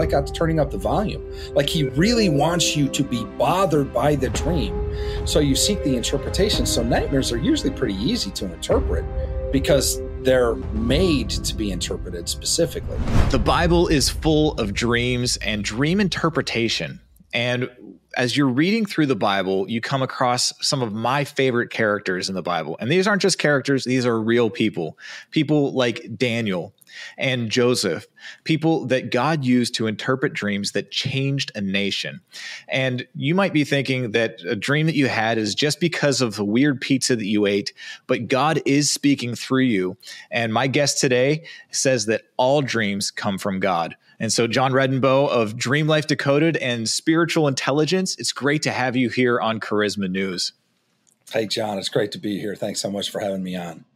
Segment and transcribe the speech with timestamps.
[0.00, 1.22] like I'm turning up the volume.
[1.54, 4.74] Like he really wants you to be bothered by the dream.
[5.26, 6.66] So you seek the interpretation.
[6.66, 9.04] So nightmares are usually pretty easy to interpret
[9.52, 12.98] because they're made to be interpreted specifically.
[13.30, 17.00] The Bible is full of dreams and dream interpretation.
[17.32, 17.70] And
[18.16, 22.34] as you're reading through the Bible, you come across some of my favorite characters in
[22.34, 22.76] the Bible.
[22.80, 24.98] And these aren't just characters, these are real people.
[25.30, 26.74] People like Daniel
[27.18, 28.06] and Joseph,
[28.44, 32.20] people that God used to interpret dreams that changed a nation.
[32.68, 36.36] And you might be thinking that a dream that you had is just because of
[36.36, 37.72] the weird pizza that you ate,
[38.06, 39.96] but God is speaking through you.
[40.30, 43.96] And my guest today says that all dreams come from God.
[44.18, 48.94] And so, John Redenbo of Dream Life Decoded and Spiritual Intelligence, it's great to have
[48.94, 50.52] you here on Charisma News.
[51.32, 52.54] Hey, John, it's great to be here.
[52.54, 53.86] Thanks so much for having me on.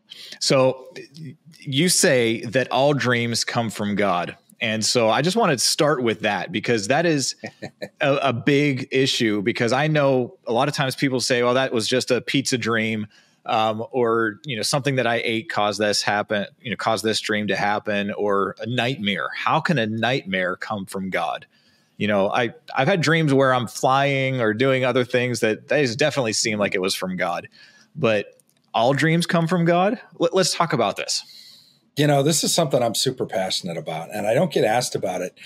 [0.40, 0.94] So,
[1.58, 4.36] you say that all dreams come from God.
[4.60, 7.34] And so I just want to start with that because that is
[8.00, 9.42] a, a, big issue.
[9.42, 12.56] Because I know a lot of times people say, well, that was just a pizza
[12.56, 13.06] dream
[13.46, 17.20] um, or you know something that I ate caused this happen, you know, caused this
[17.20, 19.28] dream to happen, or a nightmare.
[19.36, 21.46] How can a nightmare come from God?
[21.96, 25.94] You know, I I've had dreams where I'm flying or doing other things that these
[25.94, 27.48] definitely seem like it was from God,
[27.94, 28.40] but
[28.74, 30.00] all dreams come from God.
[30.18, 31.22] Let, let's talk about this.
[31.96, 35.20] You know, this is something I'm super passionate about, and I don't get asked about
[35.20, 35.38] it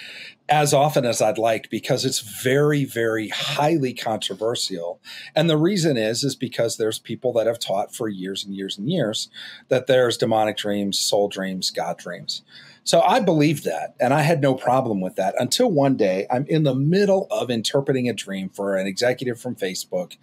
[0.49, 4.99] as often as I'd like because it's very, very highly controversial.
[5.37, 8.79] And the reason is, is because there's people that have taught for years and years
[8.79, 9.29] and years
[9.69, 12.41] that there's demonic dreams, soul dreams, God dreams.
[12.83, 16.47] So I believed that, and I had no problem with that until one day I'm
[16.47, 20.17] in the middle of interpreting a dream for an executive from Facebook,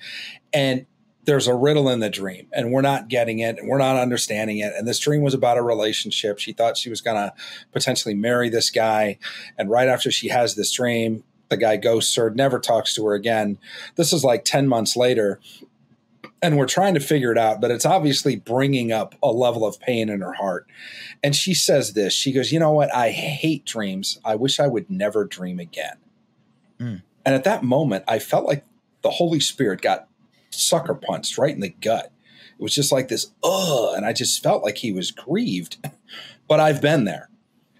[0.51, 0.87] and
[1.25, 4.59] there's a riddle in the dream and we're not getting it and we're not understanding
[4.59, 4.73] it.
[4.75, 6.39] And this dream was about a relationship.
[6.39, 7.33] She thought she was going to
[7.73, 9.17] potentially marry this guy.
[9.57, 13.13] And right after she has this dream, the guy ghosts her, never talks to her
[13.13, 13.57] again.
[13.95, 15.39] This is like 10 months later.
[16.41, 19.79] And we're trying to figure it out, but it's obviously bringing up a level of
[19.79, 20.67] pain in her heart.
[21.23, 22.93] And she says this She goes, You know what?
[22.93, 24.19] I hate dreams.
[24.23, 25.95] I wish I would never dream again.
[26.79, 27.01] Mm.
[27.25, 28.63] And at that moment, I felt like
[29.01, 30.07] the Holy Spirit got
[30.55, 32.11] sucker punched right in the gut.
[32.57, 35.85] It was just like this, ugh, and I just felt like he was grieved.
[36.47, 37.29] but I've been there.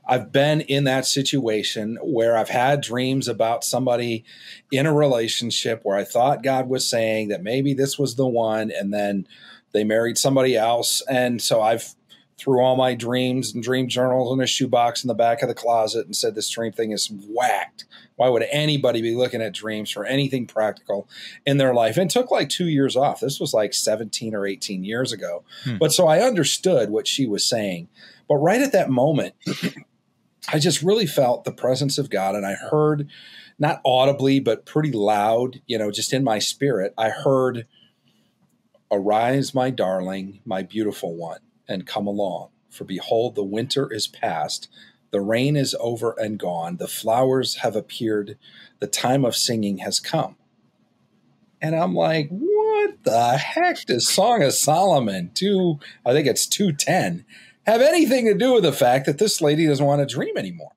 [0.07, 4.23] I've been in that situation where I've had dreams about somebody
[4.71, 8.71] in a relationship where I thought God was saying that maybe this was the one,
[8.71, 9.27] and then
[9.71, 11.01] they married somebody else.
[11.09, 11.95] And so I've
[12.37, 15.55] threw all my dreams and dream journals in a shoebox in the back of the
[15.55, 17.85] closet and said this dream thing is whacked.
[18.17, 21.07] Why would anybody be looking at dreams for anything practical
[21.45, 21.97] in their life?
[21.97, 23.21] And took like two years off.
[23.21, 25.43] This was like 17 or 18 years ago.
[25.63, 25.77] Hmm.
[25.77, 27.87] But so I understood what she was saying.
[28.27, 29.35] But right at that moment,
[30.51, 33.09] I just really felt the presence of God and I heard
[33.57, 37.65] not audibly, but pretty loud, you know, just in my spirit, I heard,
[38.91, 42.49] Arise, my darling, my beautiful one and come along.
[42.69, 44.69] For behold, the winter is past,
[45.11, 48.37] the rain is over and gone, the flowers have appeared,
[48.79, 50.35] the time of singing has come.
[51.61, 57.25] And I'm like, what the heck does Song of Solomon, two, I think it's 210,
[57.65, 60.73] have anything to do with the fact that this lady doesn't want to dream anymore?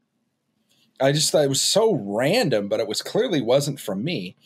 [1.01, 4.37] I just thought it was so random, but it was clearly wasn't from me.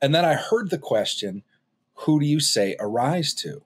[0.00, 1.42] And then I heard the question,
[1.94, 3.62] who do you say arise to?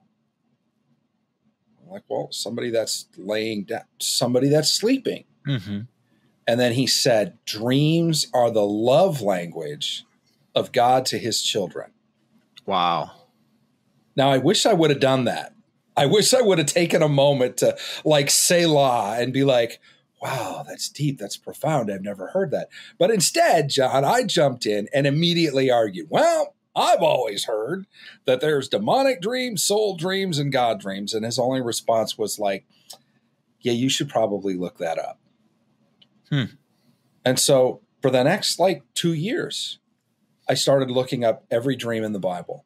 [1.93, 5.25] Like, well, somebody that's laying down, somebody that's sleeping.
[5.47, 5.81] Mm-hmm.
[6.47, 10.05] And then he said, dreams are the love language
[10.55, 11.91] of God to his children.
[12.65, 13.11] Wow.
[14.15, 15.53] Now, I wish I would have done that.
[15.95, 19.79] I wish I would have taken a moment to like say la and be like,
[20.21, 21.19] wow, that's deep.
[21.19, 21.91] That's profound.
[21.91, 22.69] I've never heard that.
[22.97, 27.85] But instead, John, I jumped in and immediately argued, well, I've always heard
[28.25, 31.13] that there's demonic dreams, soul dreams, and God dreams.
[31.13, 32.65] And his only response was like,
[33.61, 35.19] yeah, you should probably look that up.
[36.29, 36.45] Hmm.
[37.23, 39.79] And so for the next like two years,
[40.49, 42.65] I started looking up every dream in the Bible,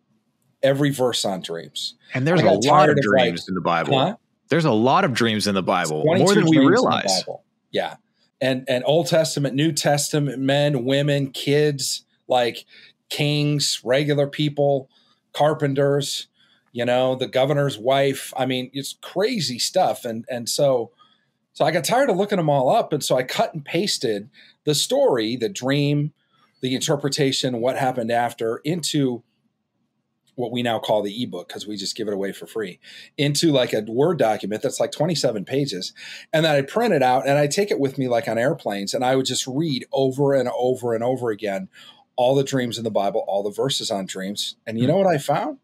[0.63, 1.95] every verse on dreams.
[2.13, 3.99] And there's a lot of dreams like, in the Bible.
[3.99, 4.15] Huh?
[4.49, 7.23] There's a lot of dreams in the Bible, more than we realize.
[7.71, 7.97] Yeah.
[8.39, 12.65] And and Old Testament, New Testament, men, women, kids, like
[13.09, 14.89] kings, regular people,
[15.33, 16.27] carpenters,
[16.71, 18.33] you know, the governor's wife.
[18.37, 20.05] I mean, it's crazy stuff.
[20.05, 20.91] And and so
[21.53, 22.93] so I got tired of looking them all up.
[22.93, 24.29] And so I cut and pasted
[24.63, 26.13] the story, the dream,
[26.61, 29.23] the interpretation, what happened after into
[30.37, 32.79] what we now call the ebook because we just give it away for free
[33.17, 35.93] into like a word document that's like 27 pages
[36.31, 38.93] and then i print it out and i take it with me like on airplanes
[38.93, 41.67] and i would just read over and over and over again
[42.17, 44.57] all the dreams in the bible all the verses on dreams.
[44.65, 44.91] And you hmm.
[44.91, 45.59] know what i found?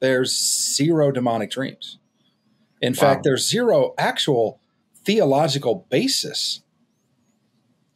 [0.00, 0.36] There's
[0.74, 1.98] zero demonic dreams.
[2.80, 2.98] In wow.
[2.98, 4.60] fact there's zero actual
[5.04, 6.62] theological basis.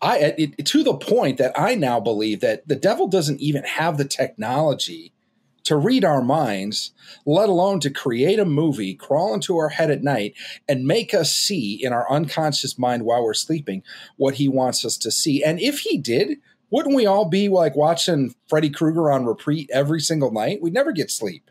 [0.00, 3.96] I it, to the point that I now believe that the devil doesn't even have
[3.96, 5.12] the technology
[5.66, 6.92] to read our minds,
[7.24, 10.32] let alone to create a movie, crawl into our head at night,
[10.68, 13.82] and make us see in our unconscious mind while we're sleeping
[14.16, 15.42] what he wants us to see.
[15.42, 16.38] And if he did,
[16.76, 20.60] wouldn't we all be like watching Freddy Krueger on repeat every single night?
[20.60, 21.50] We'd never get sleep.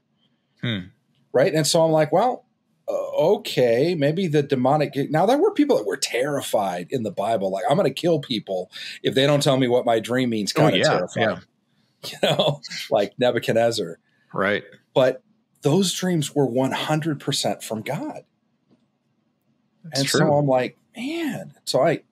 [0.62, 0.90] Hmm.
[1.34, 1.52] Right.
[1.52, 2.46] And so I'm like, well,
[2.88, 4.94] uh, okay, maybe the demonic.
[5.10, 7.50] Now, there were people that were terrified in the Bible.
[7.50, 8.70] Like, I'm going to kill people
[9.02, 10.54] if they don't tell me what my dream means.
[10.54, 11.22] Kind oh, of yeah, terrified.
[11.22, 11.40] Yeah.
[12.06, 12.62] You know,
[12.92, 13.98] like Nebuchadnezzar.
[14.32, 14.64] Right.
[14.94, 15.24] But
[15.64, 18.22] those dreams were 100% from God.
[19.86, 20.20] That's and true.
[20.20, 21.56] so I'm like, man.
[21.64, 22.04] So I,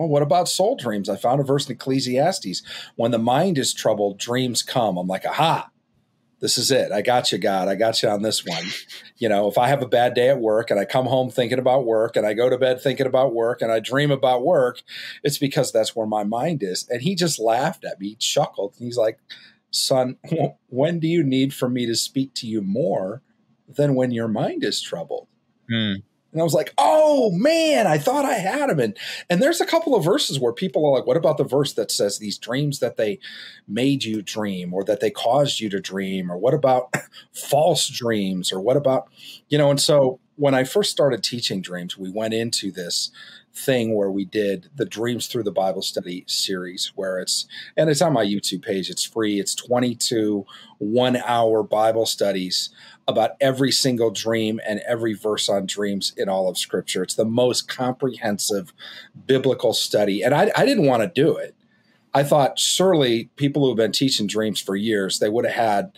[0.00, 1.10] well, what about soul dreams?
[1.10, 2.62] I found a verse in Ecclesiastes.
[2.96, 4.96] When the mind is troubled, dreams come.
[4.96, 5.68] I'm like, aha,
[6.40, 6.90] this is it.
[6.90, 7.68] I got you, God.
[7.68, 8.64] I got you on this one.
[9.18, 11.58] You know, if I have a bad day at work and I come home thinking
[11.58, 14.80] about work and I go to bed thinking about work and I dream about work,
[15.22, 16.88] it's because that's where my mind is.
[16.88, 18.76] And he just laughed at me, chuckled.
[18.78, 19.18] And he's like,
[19.70, 20.16] son,
[20.68, 23.20] when do you need for me to speak to you more
[23.68, 25.28] than when your mind is troubled?
[25.70, 26.04] Mm.
[26.32, 28.78] And I was like, oh man, I thought I had him.
[28.78, 28.96] And,
[29.28, 31.90] and there's a couple of verses where people are like, what about the verse that
[31.90, 33.18] says these dreams that they
[33.66, 36.30] made you dream or that they caused you to dream?
[36.30, 36.94] Or what about
[37.32, 38.52] false dreams?
[38.52, 39.08] Or what about,
[39.48, 43.10] you know, and so when I first started teaching dreams, we went into this
[43.52, 47.46] thing where we did the Dreams Through the Bible Study series, where it's,
[47.76, 49.40] and it's on my YouTube page, it's free.
[49.40, 50.46] It's 22
[50.78, 52.70] one hour Bible studies
[53.10, 57.02] about every single dream and every verse on dreams in all of Scripture.
[57.02, 58.72] It's the most comprehensive
[59.26, 60.22] biblical study.
[60.22, 61.54] And I, I didn't want to do it.
[62.14, 65.92] I thought surely people who have been teaching dreams for years, they would have had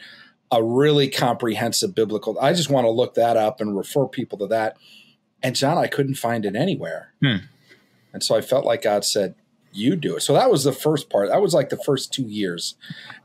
[0.51, 2.39] a really comprehensive biblical.
[2.39, 4.77] I just want to look that up and refer people to that.
[5.43, 7.13] And John, I couldn't find it anywhere.
[7.23, 7.37] Hmm.
[8.13, 9.35] And so I felt like God said,
[9.73, 10.21] you do it.
[10.21, 11.29] So that was the first part.
[11.29, 12.75] That was like the first two years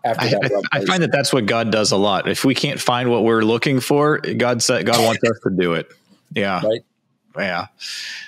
[0.04, 0.68] after I, that.
[0.72, 2.28] I, I find that that's what God does a lot.
[2.28, 5.74] If we can't find what we're looking for, God said God wants us to do
[5.74, 5.92] it.
[6.34, 6.66] Yeah.
[6.66, 6.82] Right.
[7.38, 7.68] Yeah.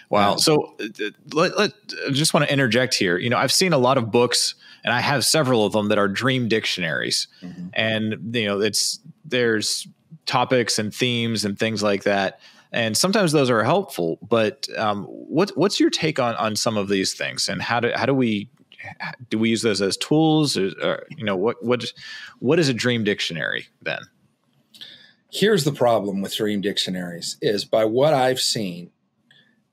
[0.10, 0.36] Wow.
[0.36, 1.74] So uh, let, let
[2.07, 3.18] I just want to interject here.
[3.18, 5.98] You know, I've seen a lot of books and I have several of them that
[5.98, 7.27] are dream dictionaries.
[7.42, 7.68] Mm-hmm.
[7.74, 9.88] And you know, it's there's
[10.25, 12.39] topics and themes and things like that
[12.71, 14.19] and sometimes those are helpful.
[14.21, 17.92] But um, what, what's your take on on some of these things, and how do
[17.95, 18.50] how do we
[19.30, 20.57] do we use those as tools?
[20.57, 21.86] Or, or, you know, what what
[22.39, 24.01] what is a dream dictionary then?
[25.31, 28.92] Here's the problem with dream dictionaries: is by what I've seen,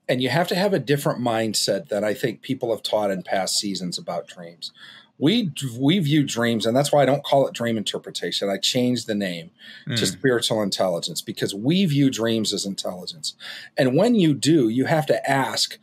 [0.07, 3.23] and you have to have a different mindset than I think people have taught in
[3.23, 4.71] past seasons about dreams
[5.17, 9.07] we we view dreams and that's why i don't call it dream interpretation i changed
[9.07, 9.49] the name
[9.87, 9.95] mm.
[9.95, 10.05] to hmm.
[10.05, 13.35] spiritual intelligence because we view dreams as intelligence
[13.77, 15.77] and when you do you have to ask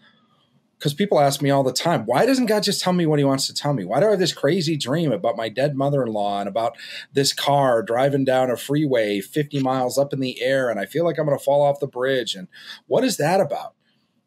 [0.78, 3.25] because people ask me all the time why doesn't god just tell me what he
[3.25, 6.40] wants to tell me why do i have this crazy dream about my dead mother-in-law
[6.40, 6.76] and about
[7.12, 11.04] this car driving down a freeway 50 miles up in the air and i feel
[11.04, 12.48] like i'm going to fall off the bridge and
[12.87, 13.74] what is that about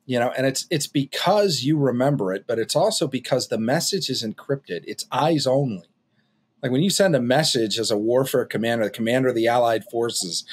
[0.07, 4.09] you know and it's it's because you remember it but it's also because the message
[4.09, 4.83] is encrypted.
[4.88, 5.88] It's eyes only.
[6.63, 9.84] Like when you send a message as a warfare commander the commander of the allied
[9.91, 10.43] forces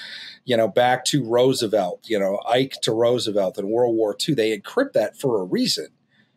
[0.45, 4.57] you know back to roosevelt you know ike to roosevelt in world war ii they
[4.57, 5.87] encrypt that for a reason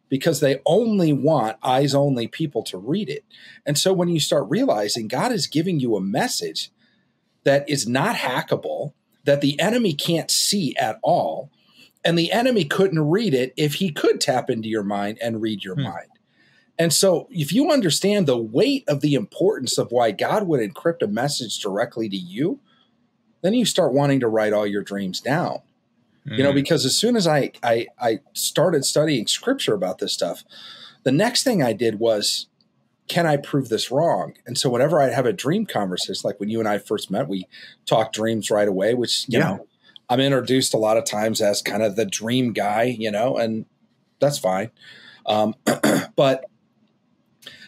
[0.10, 3.25] because they only want eyes only people to read it.
[3.65, 6.72] And so when you start realizing god is giving you a message
[7.44, 11.50] that is not hackable that the enemy can't see at all
[12.08, 15.66] and the enemy couldn't read it if he could tap into your mind and read
[15.66, 15.84] your hmm.
[15.84, 16.08] mind.
[16.80, 21.02] And so, if you understand the weight of the importance of why God would encrypt
[21.02, 22.62] a message directly to you,
[23.42, 25.60] then you start wanting to write all your dreams down.
[26.26, 26.38] Mm.
[26.38, 26.56] You know, hmm.
[26.56, 30.46] because as soon as I, I I started studying scripture about this stuff,
[31.04, 32.48] the next thing I did was,
[33.10, 34.36] can I prove this wrong?
[34.46, 37.28] And so, whenever I'd have a dream conversation, like when you and I first met,
[37.28, 37.48] we
[37.86, 39.46] talked dreams right away, which you yeah.
[39.46, 39.68] know
[40.10, 43.66] I'm introduced a lot of times as kind of the dream guy, you know, and
[44.20, 44.72] that's fine.
[45.26, 45.56] Um,
[46.16, 46.46] but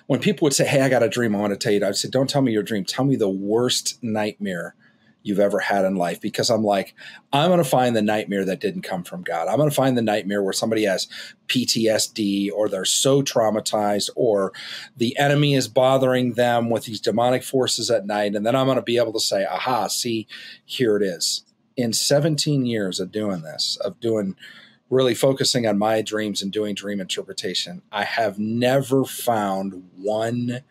[0.07, 1.95] when people would say, Hey, I got a dream, I want to tell you, I'd
[1.95, 2.85] say, Don't tell me your dream.
[2.85, 4.75] Tell me the worst nightmare
[5.21, 6.95] you've ever had in life because I'm like,
[7.33, 9.47] I'm going to find the nightmare that didn't come from God.
[9.47, 11.07] I'm going to find the nightmare where somebody has
[11.47, 14.53] PTSD or they're so traumatized or
[14.95, 18.33] the enemy is bothering them with these demonic forces at night.
[18.33, 20.25] And then I'm going to be able to say, aha, see,
[20.65, 21.43] here it is.
[21.81, 24.35] In 17 years of doing this, of doing
[24.89, 30.61] really focusing on my dreams and doing dream interpretation, I have never found one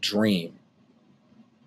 [0.00, 0.58] dream.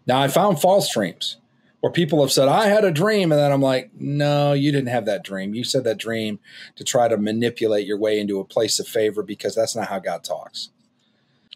[0.05, 1.37] Now, I found false dreams
[1.81, 3.31] where people have said, I had a dream.
[3.31, 5.53] And then I'm like, no, you didn't have that dream.
[5.53, 6.39] You said that dream
[6.75, 9.99] to try to manipulate your way into a place of favor because that's not how
[9.99, 10.69] God talks.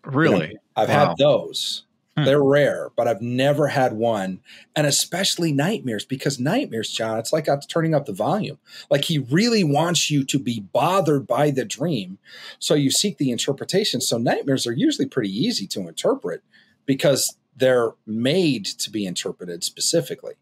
[0.03, 0.47] Really?
[0.47, 1.07] You know, I've wow.
[1.07, 1.84] had those.
[2.17, 2.23] Hmm.
[2.23, 4.39] They're rare, but I've never had one.
[4.75, 8.57] And especially nightmares, because nightmares, John, it's like I'm turning up the volume.
[8.89, 12.17] Like he really wants you to be bothered by the dream.
[12.57, 13.99] So you seek the interpretation.
[13.99, 16.41] So nightmares are usually pretty easy to interpret
[16.85, 20.35] because they're made to be interpreted specifically.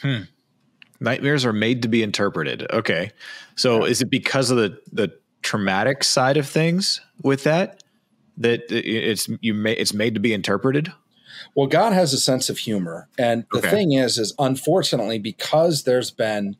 [0.00, 0.22] Hmm.
[1.00, 2.66] Nightmares are made to be interpreted.
[2.72, 3.10] Okay.
[3.56, 3.90] So yeah.
[3.90, 5.12] is it because of the the
[5.42, 7.81] traumatic side of things with that
[8.42, 10.92] that it's you may it's made to be interpreted?
[11.54, 13.08] Well, God has a sense of humor.
[13.18, 13.70] And the okay.
[13.70, 16.56] thing is is unfortunately because there's been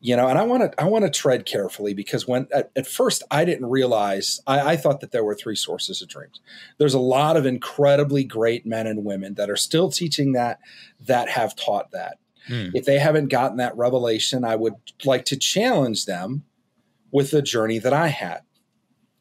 [0.00, 2.86] you know and i want to i want to tread carefully because when at, at
[2.86, 6.40] first i didn't realize I, I, thought that there were three sources of dreams
[6.78, 10.60] there's a lot of incredibly great men and women that are still teaching that
[11.00, 12.68] that have taught that hmm.
[12.74, 16.44] if they haven't gotten that revelation i would like to challenge them
[17.10, 18.42] with the journey that i had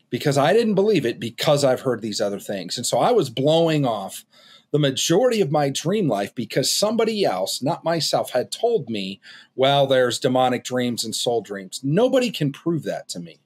[0.09, 3.29] because i didn't believe it because i've heard these other things and so i was
[3.29, 4.25] blowing off
[4.75, 9.21] the majority of my dream life because somebody else, not myself, had told me,
[9.55, 11.79] well, there's demonic dreams and soul dreams.
[11.81, 13.39] Nobody can prove that to me.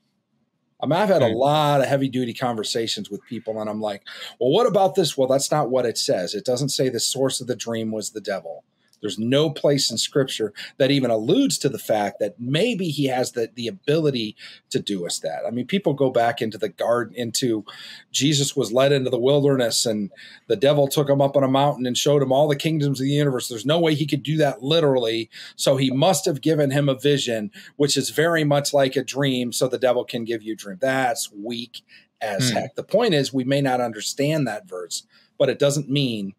[0.82, 1.36] I mean, I've had a hmm.
[1.36, 4.08] lot of heavy duty conversations with people, and I'm like,
[4.40, 5.16] well, what about this?
[5.16, 6.34] Well, that's not what it says.
[6.34, 8.64] It doesn't say the source of the dream was the devil.
[9.02, 13.32] There's no place in scripture that even alludes to the fact that maybe he has
[13.32, 14.36] the, the ability
[14.70, 15.44] to do us that.
[15.48, 17.66] I mean, people go back into the garden, into
[18.12, 20.12] Jesus was led into the wilderness and
[20.48, 23.06] the devil took him up on a mountain and showed him all the kingdoms of
[23.06, 23.48] the universe.
[23.48, 25.30] There's no way he could do that literally.
[25.56, 29.52] So he must have given him a vision, which is very much like a dream.
[29.52, 30.78] So the devil can give you a dream.
[30.82, 31.82] That's weak
[32.22, 32.58] as hmm.
[32.58, 32.76] heck.
[32.76, 35.04] The point is, we may not understand that verse,
[35.38, 36.34] but it doesn't mean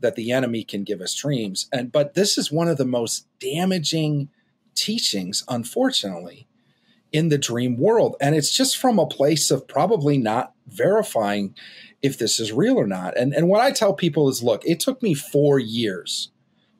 [0.00, 1.68] that the enemy can give us dreams.
[1.72, 4.28] And but this is one of the most damaging
[4.74, 6.46] teachings, unfortunately,
[7.12, 8.16] in the dream world.
[8.20, 11.54] And it's just from a place of probably not verifying
[12.02, 13.16] if this is real or not.
[13.16, 16.30] And and what I tell people is look, it took me four years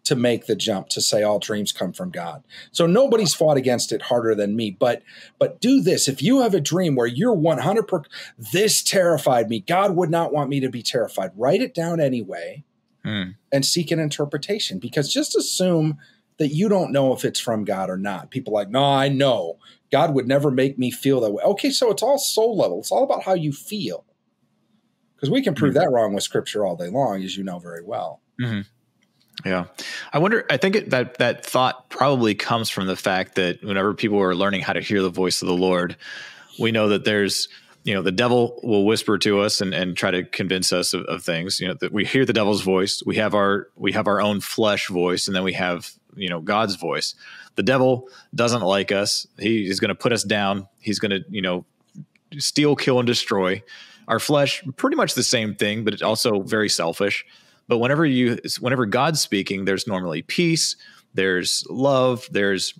[0.04, 2.44] to make the jump to say all dreams come from God.
[2.70, 4.70] So nobody's fought against it harder than me.
[4.70, 5.02] But
[5.38, 6.06] but do this.
[6.06, 8.02] If you have a dream where you're 100 per
[8.38, 9.60] this terrified me.
[9.60, 11.32] God would not want me to be terrified.
[11.34, 12.64] Write it down anyway
[13.06, 13.34] mm.
[13.52, 15.98] and seek an interpretation because just assume
[16.38, 18.30] that you don't know if it's from God or not.
[18.30, 19.58] People like, no, I know.
[19.90, 21.42] God would never make me feel that way.
[21.42, 22.80] Okay, so it's all soul level.
[22.80, 24.04] It's all about how you feel.
[25.14, 25.84] Because we can prove mm-hmm.
[25.84, 28.20] that wrong with scripture all day long, as you know very well.
[28.40, 28.60] Mm-hmm.
[29.44, 29.66] Yeah,
[30.12, 30.44] I wonder.
[30.50, 34.34] I think it, that that thought probably comes from the fact that whenever people are
[34.34, 35.96] learning how to hear the voice of the Lord,
[36.58, 37.48] we know that there's
[37.86, 41.02] you know the devil will whisper to us and, and try to convince us of,
[41.04, 44.08] of things you know that we hear the devil's voice we have our we have
[44.08, 47.14] our own flesh voice and then we have you know god's voice.
[47.54, 49.26] The devil doesn't like us.
[49.38, 50.68] He is going to put us down.
[50.80, 51.64] He's going to you know
[52.38, 53.62] steal kill and destroy
[54.08, 54.64] our flesh.
[54.76, 57.24] Pretty much the same thing but it's also very selfish.
[57.68, 60.76] But whenever you whenever god's speaking there's normally peace
[61.14, 62.78] there's love there's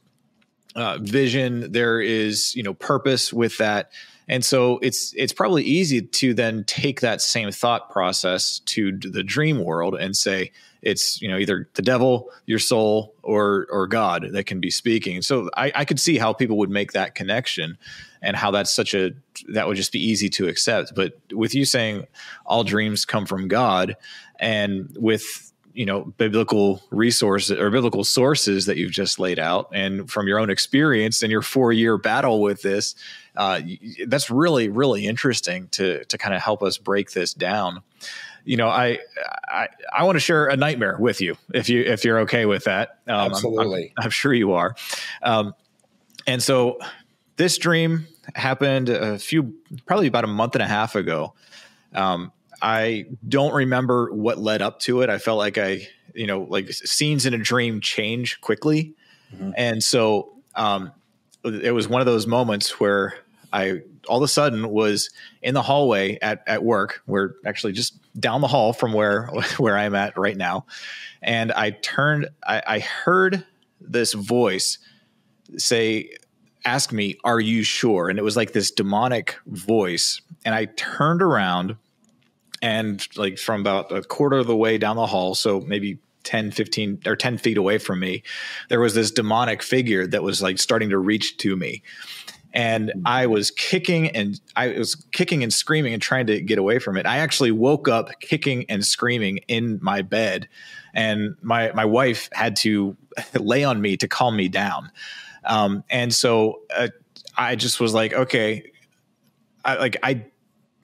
[0.74, 3.90] uh, vision there is you know purpose with that
[4.28, 9.22] and so it's it's probably easy to then take that same thought process to the
[9.22, 10.52] dream world and say
[10.82, 15.22] it's you know either the devil, your soul, or or God that can be speaking.
[15.22, 17.78] So I, I could see how people would make that connection
[18.22, 19.12] and how that's such a
[19.48, 20.94] that would just be easy to accept.
[20.94, 22.06] But with you saying
[22.44, 23.96] all dreams come from God
[24.38, 29.68] and with you know biblical resources or biblical sources that you've just laid out.
[29.72, 32.94] And from your own experience and your four year battle with this
[33.36, 33.60] uh,
[34.06, 37.82] that's really really interesting to to kind of help us break this down.
[38.44, 38.98] You know i
[39.48, 42.64] i, I want to share a nightmare with you if you if you're okay with
[42.64, 43.00] that.
[43.06, 44.74] Um, absolutely I'm, I'm, I'm, sure you are.
[45.22, 45.54] Um,
[46.26, 46.78] and so
[47.36, 49.54] this dream happened a few
[49.84, 51.34] probably about a month and a half ago.
[51.94, 52.32] Um,
[52.62, 55.10] I don't remember what led up to it.
[55.10, 58.94] I felt like I, you know, like scenes in a dream change quickly.
[59.34, 59.52] Mm-hmm.
[59.56, 60.92] And so um,
[61.44, 63.14] it was one of those moments where
[63.52, 65.10] I all of a sudden was
[65.42, 67.02] in the hallway at, at work.
[67.06, 69.26] We're actually just down the hall from where
[69.58, 70.66] where I'm at right now.
[71.22, 73.44] And I turned I, I heard
[73.80, 74.78] this voice
[75.56, 76.10] say,
[76.64, 78.08] ask me, are you sure?
[78.08, 80.20] And it was like this demonic voice.
[80.44, 81.76] And I turned around
[82.66, 86.50] and like from about a quarter of the way down the hall, so maybe 10,
[86.50, 88.24] 15 or 10 feet away from me,
[88.68, 91.84] there was this demonic figure that was like starting to reach to me.
[92.52, 96.80] And I was kicking and I was kicking and screaming and trying to get away
[96.80, 97.06] from it.
[97.06, 100.48] I actually woke up kicking and screaming in my bed,
[100.92, 102.96] and my my wife had to
[103.34, 104.90] lay on me to calm me down.
[105.44, 106.88] Um, and so uh,
[107.36, 108.72] I just was like, okay,
[109.64, 110.24] I, like I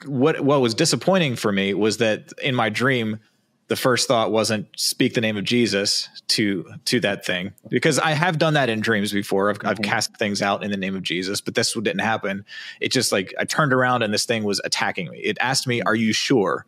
[0.05, 3.19] what what was disappointing for me was that in my dream
[3.67, 8.11] the first thought wasn't speak the name of Jesus to to that thing because I
[8.11, 9.49] have done that in dreams before.
[9.49, 9.67] I've, mm-hmm.
[9.67, 12.45] I've cast things out in the name of Jesus, but this didn't happen.
[12.81, 15.19] It just like I turned around and this thing was attacking me.
[15.19, 16.65] It asked me, "Are you sure?"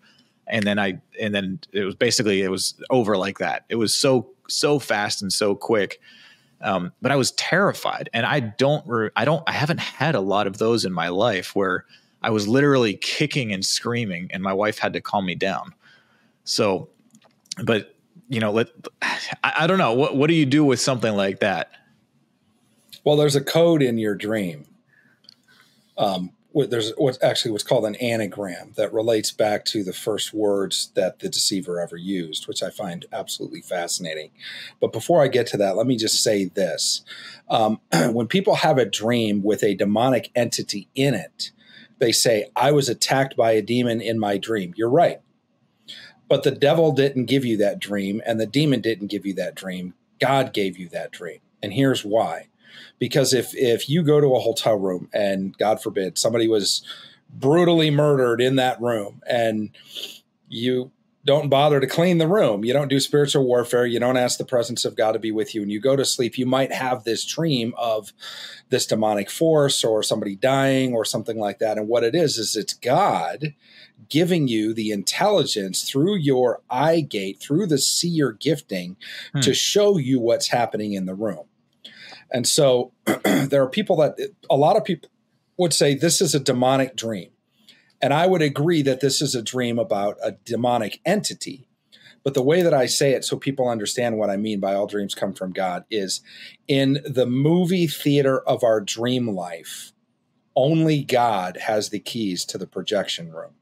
[0.47, 3.65] And then I and then it was basically it was over like that.
[3.69, 5.99] It was so so fast and so quick.
[6.61, 10.21] Um, but I was terrified, and I don't re- I don't I haven't had a
[10.21, 11.85] lot of those in my life where
[12.25, 15.75] I was literally kicking and screaming, and my wife had to calm me down.
[16.43, 16.89] So,
[17.63, 17.95] but
[18.29, 18.69] you know, let
[19.03, 21.69] I, I don't know what what do you do with something like that?
[23.03, 24.65] Well, there's a code in your dream.
[25.99, 30.89] Um, there's what's actually what's called an anagram that relates back to the first words
[30.95, 34.31] that the deceiver ever used, which I find absolutely fascinating.
[34.79, 37.03] But before I get to that, let me just say this:
[37.51, 41.51] um, when people have a dream with a demonic entity in it,
[41.99, 44.73] they say, I was attacked by a demon in my dream.
[44.75, 45.21] You're right.
[46.27, 49.55] But the devil didn't give you that dream, and the demon didn't give you that
[49.55, 49.93] dream.
[50.19, 51.39] God gave you that dream.
[51.61, 52.47] And here's why.
[52.99, 56.83] Because if if you go to a hotel room and God forbid somebody was
[57.29, 59.71] brutally murdered in that room and
[60.47, 60.91] you
[61.25, 62.63] don't bother to clean the room.
[62.63, 63.85] You don't do spiritual warfare.
[63.85, 65.63] You don't ask the presence of God to be with you.
[65.63, 68.13] And you go to sleep, you might have this dream of
[68.69, 71.77] this demonic force or somebody dying or something like that.
[71.77, 73.55] And what it is, is it's God
[74.07, 78.95] giving you the intelligence through your eye gate, through the seer gifting
[79.33, 79.39] hmm.
[79.39, 81.45] to show you what's happening in the room.
[82.31, 82.91] And so
[83.23, 84.15] there are people that,
[84.47, 85.09] a lot of people
[85.57, 87.29] would say this is a demonic dream
[88.01, 91.67] and I would agree that this is a dream about a demonic entity.
[92.23, 94.87] But the way that I say it so people understand what I mean by all
[94.87, 96.21] dreams come from God is
[96.67, 99.93] in the movie theater of our dream life,
[100.55, 103.53] only God has the keys to the projection room.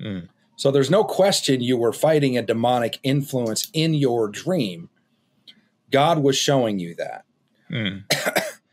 [0.00, 0.28] Mm.
[0.56, 4.90] So there's no question you were fighting a demonic influence in your dream.
[5.90, 7.24] God was showing you that.
[7.70, 8.02] Mm.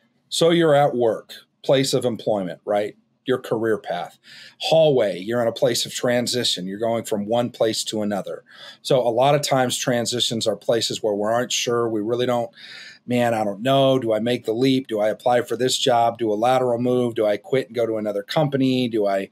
[0.30, 1.34] so you're at work,
[1.64, 2.96] place of employment, right?
[3.32, 4.20] Your career path.
[4.60, 6.68] Hallway, you're in a place of transition.
[6.68, 8.44] You're going from one place to another.
[8.82, 11.88] So a lot of times transitions are places where we aren't sure.
[11.88, 12.52] We really don't,
[13.08, 14.00] man, I don't know.
[14.00, 14.88] Do I make the leap?
[14.88, 16.18] Do I apply for this job?
[16.18, 17.16] Do a lateral move?
[17.16, 18.90] Do I quit and go to another company?
[18.90, 19.30] Do I,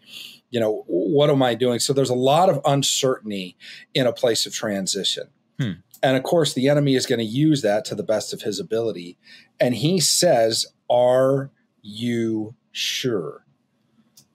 [0.50, 1.80] you know, what am I doing?
[1.80, 3.58] So there's a lot of uncertainty
[3.94, 5.26] in a place of transition.
[5.60, 5.72] Hmm.
[6.02, 8.62] And of course, the enemy is going to use that to the best of his
[8.62, 9.18] ability.
[9.60, 13.44] And he says, Are you sure?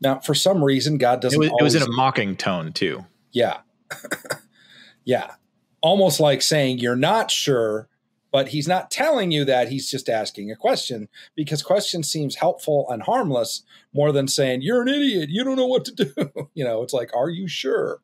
[0.05, 1.43] Now, for some reason, God doesn't.
[1.43, 3.07] It was, it was in a mocking tone too.
[3.33, 3.61] Yeah,
[5.05, 5.33] yeah,
[5.81, 7.88] almost like saying you're not sure,
[8.31, 9.69] but he's not telling you that.
[9.71, 13.62] He's just asking a question because question seems helpful and harmless
[13.95, 15.31] more than saying you're an idiot.
[15.31, 16.49] You don't know what to do.
[16.55, 18.01] you know, it's like, are you sure?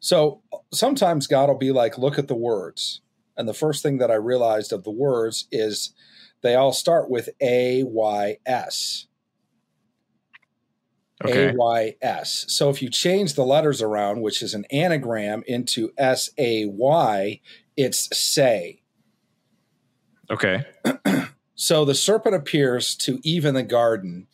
[0.00, 3.00] So sometimes God will be like, look at the words.
[3.38, 5.94] And the first thing that I realized of the words is
[6.42, 9.06] they all start with A Y S.
[11.24, 11.50] Okay.
[11.50, 12.44] A-Y-S.
[12.48, 17.40] So if you change the letters around, which is an anagram, into S-A-Y,
[17.76, 18.82] it's say.
[20.30, 20.66] Okay.
[21.54, 24.26] so the serpent appears to Eve in the garden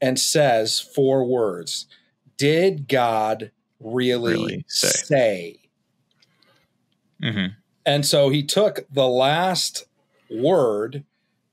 [0.00, 1.86] and says four words.
[2.38, 4.88] Did God really, really say?
[4.88, 5.60] say?
[7.22, 7.46] Mm-hmm.
[7.84, 9.84] And so he took the last
[10.30, 11.04] word,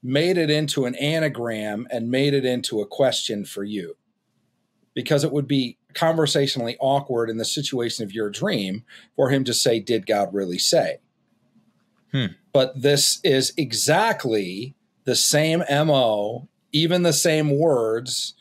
[0.01, 3.97] made it into an anagram, and made it into a question for you
[4.93, 8.83] because it would be conversationally awkward in the situation of your dream
[9.15, 10.97] for him to say, Did God really say?
[12.11, 12.27] Hmm.
[12.53, 14.75] But this is exactly
[15.05, 18.33] the same MO, even the same words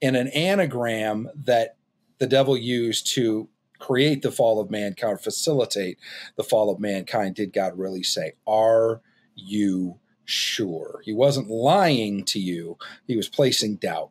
[0.00, 1.76] in an anagram that
[2.18, 5.98] the devil used to create the fall of mankind, facilitate
[6.36, 7.34] the fall of mankind.
[7.34, 8.32] Did God really say?
[8.46, 9.02] Are
[9.34, 11.00] you sure?
[11.04, 14.10] He wasn't lying to you, he was placing doubt.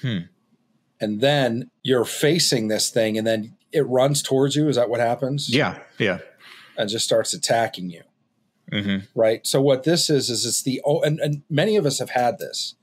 [0.00, 0.18] Hmm.
[1.00, 4.68] And then you're facing this thing and then it runs towards you.
[4.68, 5.48] Is that what happens?
[5.48, 5.78] Yeah.
[5.98, 6.18] Yeah.
[6.76, 8.02] And just starts attacking you.
[8.72, 9.18] Mm-hmm.
[9.18, 9.46] Right.
[9.46, 12.38] So what this is, is it's the, oh, and, and many of us have had
[12.38, 12.74] this.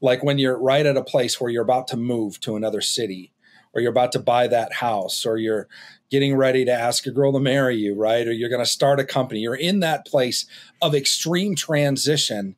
[0.00, 3.32] Like when you're right at a place where you're about to move to another city
[3.74, 5.68] or you're about to buy that house or you're
[6.10, 8.26] getting ready to ask a girl to marry you, right?
[8.26, 9.40] Or you're going to start a company.
[9.40, 10.46] You're in that place
[10.80, 12.56] of extreme transition.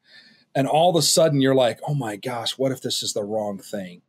[0.55, 3.25] And all of a sudden you're like, oh my gosh, what if this is the
[3.25, 4.03] wrong thing?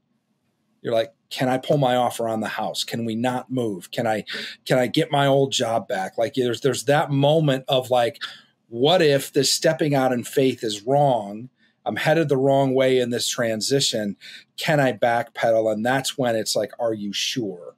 [0.81, 2.83] You're like, can I pull my offer on the house?
[2.83, 3.91] Can we not move?
[3.91, 4.25] Can I
[4.65, 6.17] can I get my old job back?
[6.17, 8.21] Like there's there's that moment of like,
[8.67, 11.49] what if this stepping out in faith is wrong?
[11.85, 14.15] I'm headed the wrong way in this transition.
[14.57, 15.71] Can I backpedal?
[15.71, 17.75] And that's when it's like, are you sure?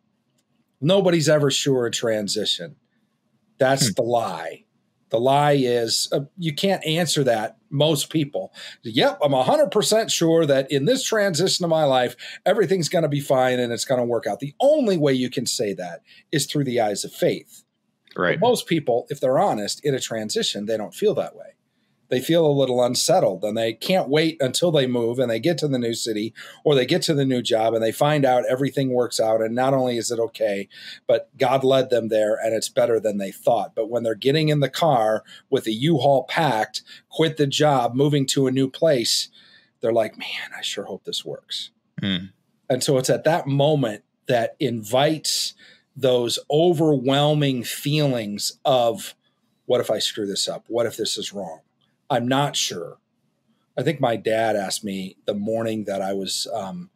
[0.81, 2.75] Nobody's ever sure of transition.
[3.59, 3.93] That's hmm.
[3.95, 4.65] the lie.
[5.13, 7.58] The lie is uh, you can't answer that.
[7.69, 12.15] Most people, yep, I'm 100% sure that in this transition of my life,
[12.47, 14.39] everything's going to be fine and it's going to work out.
[14.39, 17.63] The only way you can say that is through the eyes of faith.
[18.15, 18.39] Right.
[18.39, 21.52] But most people, if they're honest, in a transition, they don't feel that way
[22.13, 25.58] they feel a little unsettled and they can't wait until they move and they get
[25.58, 26.32] to the new city
[26.63, 29.56] or they get to the new job and they find out everything works out and
[29.56, 30.69] not only is it okay
[31.08, 33.73] but god led them there and it's better than they thought.
[33.73, 38.28] But when they're getting in the car with a u-haul packed quit the job moving
[38.28, 39.30] to a new place
[39.82, 41.71] they're like man i sure hope this works.
[41.99, 42.32] Mm.
[42.69, 45.56] and so it's at that moment that invites
[45.95, 49.15] those overwhelming feelings of
[49.65, 50.65] what if i screw this up?
[50.67, 51.62] What if this is wrong
[52.09, 52.97] I'm not sure.
[53.77, 56.89] I think my dad asked me the morning that I was, um,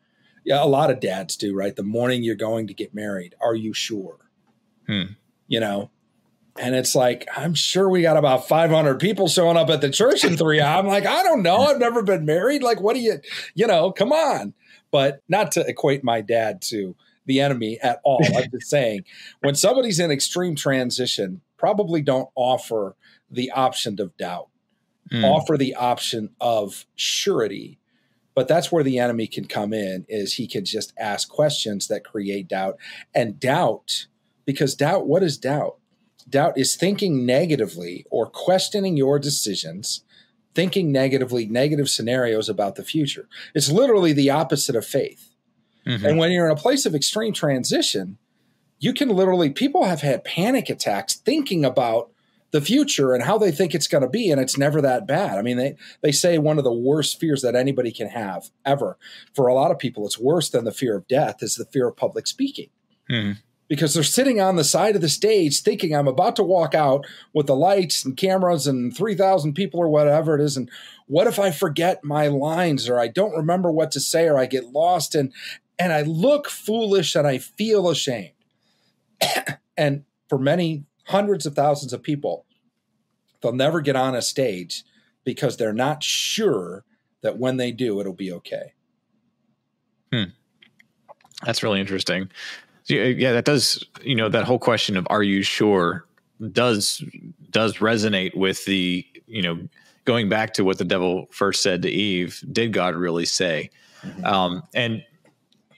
[0.46, 1.76] yeah, a lot of dads do, right?
[1.76, 4.18] The morning you're going to get married, are you sure?
[4.86, 5.14] Hmm.
[5.48, 5.90] You know,
[6.60, 10.24] and it's like, I'm sure we got about 500 people showing up at the church
[10.24, 10.62] in three.
[10.62, 11.58] I'm like, I don't know.
[11.58, 12.64] I've never been married.
[12.64, 13.20] Like, what do you,
[13.54, 14.54] you know, come on.
[14.92, 18.22] But not to equate my dad to the enemy at all.
[18.36, 19.04] I'm just saying,
[19.42, 22.96] when somebody's in extreme transition, probably don't offer
[23.30, 24.48] the option of doubt
[25.12, 25.24] mm.
[25.24, 27.80] offer the option of surety
[28.38, 32.04] but that's where the enemy can come in is he can just ask questions that
[32.04, 32.78] create doubt
[33.16, 34.06] and doubt
[34.46, 35.78] because doubt what is doubt
[36.30, 40.04] doubt is thinking negatively or questioning your decisions
[40.54, 45.34] thinking negatively negative scenarios about the future it's literally the opposite of faith
[45.86, 46.06] mm-hmm.
[46.06, 48.20] and when you're in a place of extreme transition
[48.80, 52.12] you can literally people have had panic attacks thinking about
[52.58, 55.38] the future and how they think it's going to be and it's never that bad
[55.38, 58.98] i mean they they say one of the worst fears that anybody can have ever
[59.36, 61.88] for a lot of people it's worse than the fear of death is the fear
[61.88, 62.70] of public speaking
[63.08, 63.34] hmm.
[63.68, 67.06] because they're sitting on the side of the stage thinking i'm about to walk out
[67.32, 70.68] with the lights and cameras and 3000 people or whatever it is and
[71.06, 74.48] what if i forget my lines or i don't remember what to say or i
[74.48, 75.32] get lost and
[75.78, 78.32] and i look foolish and i feel ashamed
[79.78, 82.46] and for many hundreds of thousands of people.
[83.42, 84.84] They'll never get on a stage
[85.24, 86.84] because they're not sure
[87.22, 88.74] that when they do, it'll be okay.
[90.12, 90.32] Hmm.
[91.46, 92.30] That's really interesting.
[92.88, 93.84] Yeah, that does.
[94.02, 96.06] You know, that whole question of "Are you sure?"
[96.52, 97.04] does
[97.50, 99.68] does resonate with the you know
[100.06, 102.42] going back to what the devil first said to Eve.
[102.52, 103.70] Did God really say?
[104.04, 104.26] Mm-hmm.
[104.26, 105.04] Um, and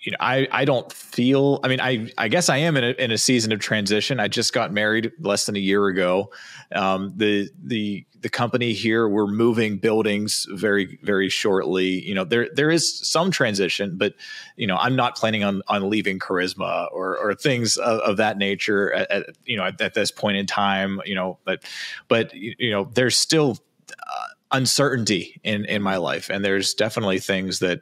[0.01, 2.89] you know, I, I don't feel, I mean, I, I guess I am in a,
[2.91, 4.19] in a season of transition.
[4.19, 6.31] I just got married less than a year ago.
[6.73, 12.01] Um, the, the, the company here, we're moving buildings very, very shortly.
[12.01, 14.13] You know, there, there is some transition, but
[14.55, 18.38] you know, I'm not planning on, on leaving charisma or, or things of, of that
[18.38, 21.63] nature at, at, you know, at, at, this point in time, you know, but,
[22.07, 23.57] but, you know, there's still
[23.91, 26.29] uh, uncertainty in, in my life.
[26.29, 27.81] And there's definitely things that,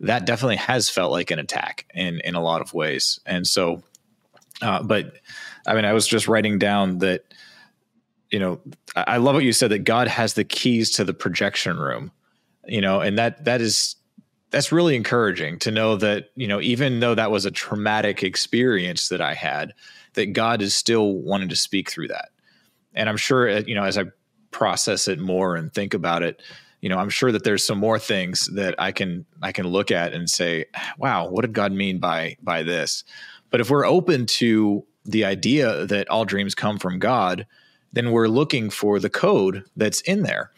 [0.00, 3.20] that definitely has felt like an attack in in a lot of ways.
[3.26, 3.82] And so,
[4.62, 5.14] uh, but
[5.66, 7.24] I mean, I was just writing down that
[8.30, 8.60] you know
[8.96, 12.12] I love what you said that God has the keys to the projection room.
[12.66, 13.96] You know, and that that is
[14.50, 19.08] that's really encouraging to know that you know even though that was a traumatic experience
[19.08, 19.74] that I had,
[20.14, 22.30] that God is still wanting to speak through that.
[22.94, 24.04] And I'm sure uh, you know as I
[24.50, 26.42] process it more and think about it
[26.80, 29.90] you know, I'm sure that there's some more things that I can I can look
[29.90, 30.66] at and say,
[30.98, 33.04] wow, what did God mean by by this?
[33.50, 37.46] But if we're open to the idea that all dreams come from God,
[37.92, 40.52] then we're looking for the code that's in there.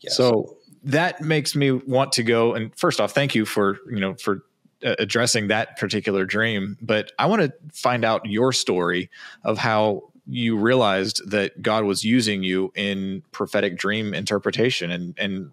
[0.00, 0.16] Yes.
[0.16, 4.14] So that makes me want to go and first off, thank you for, you know,
[4.14, 4.42] for
[4.84, 9.10] uh, addressing that particular dream, but I want to find out your story
[9.44, 15.50] of how you realized that God was using you in prophetic dream interpretation and and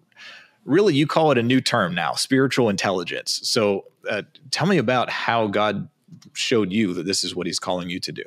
[0.64, 3.40] really you call it a new term now, spiritual intelligence.
[3.44, 5.88] So uh, tell me about how God
[6.32, 8.24] showed you that this is what He's calling you to do.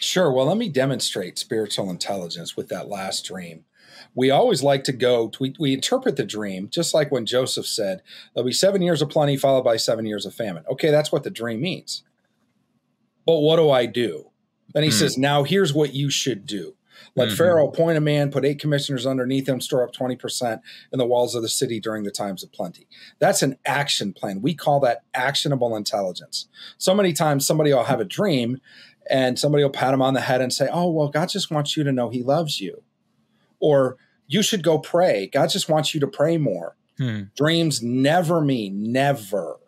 [0.00, 0.30] Sure.
[0.30, 3.64] Well, let me demonstrate spiritual intelligence with that last dream.
[4.14, 8.02] We always like to go, we, we interpret the dream just like when Joseph said,
[8.34, 10.64] There'll be seven years of plenty followed by seven years of famine.
[10.70, 12.02] Okay, that's what the dream means.
[13.26, 14.30] But what do I do?
[14.72, 14.98] Then he mm.
[14.98, 16.74] says, Now here's what you should do.
[17.14, 17.36] Let mm-hmm.
[17.36, 20.60] Pharaoh appoint a man, put eight commissioners underneath him, store up 20%
[20.92, 22.86] in the walls of the city during the times of plenty.
[23.18, 24.42] That's an action plan.
[24.42, 26.46] We call that actionable intelligence.
[26.78, 28.60] So many times somebody will have a dream
[29.08, 31.76] and somebody will pat him on the head and say, Oh, well, God just wants
[31.76, 32.82] you to know he loves you.
[33.60, 35.28] Or you should go pray.
[35.32, 36.76] God just wants you to pray more.
[36.98, 37.24] Hmm.
[37.36, 39.58] Dreams never mean, never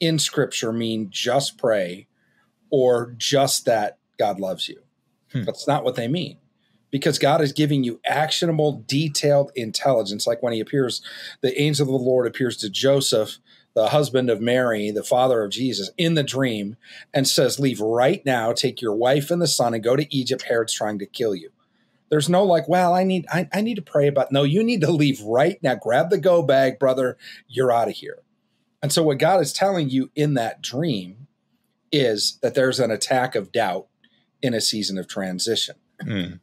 [0.00, 2.06] in scripture mean just pray
[2.70, 4.82] or just that God loves you.
[5.32, 5.42] Hmm.
[5.42, 6.38] That's not what they mean.
[6.90, 10.26] Because God is giving you actionable, detailed intelligence.
[10.26, 11.02] Like when he appears,
[11.42, 13.38] the angel of the Lord appears to Joseph,
[13.74, 16.76] the husband of Mary, the father of Jesus, in the dream
[17.12, 20.46] and says, Leave right now, take your wife and the son, and go to Egypt.
[20.48, 21.50] Herod's trying to kill you.
[22.10, 24.80] There's no like, well, I need I, I need to pray about no, you need
[24.80, 25.74] to leave right now.
[25.74, 27.18] Grab the go bag, brother.
[27.48, 28.18] You're out of here.
[28.82, 31.26] And so what God is telling you in that dream
[31.90, 33.88] is that there's an attack of doubt
[34.42, 35.76] in a season of transition.
[36.02, 36.40] Mm.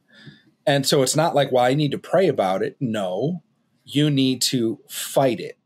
[0.66, 2.76] And so it's not like, well, I need to pray about it.
[2.80, 3.42] No,
[3.84, 5.58] you need to fight it.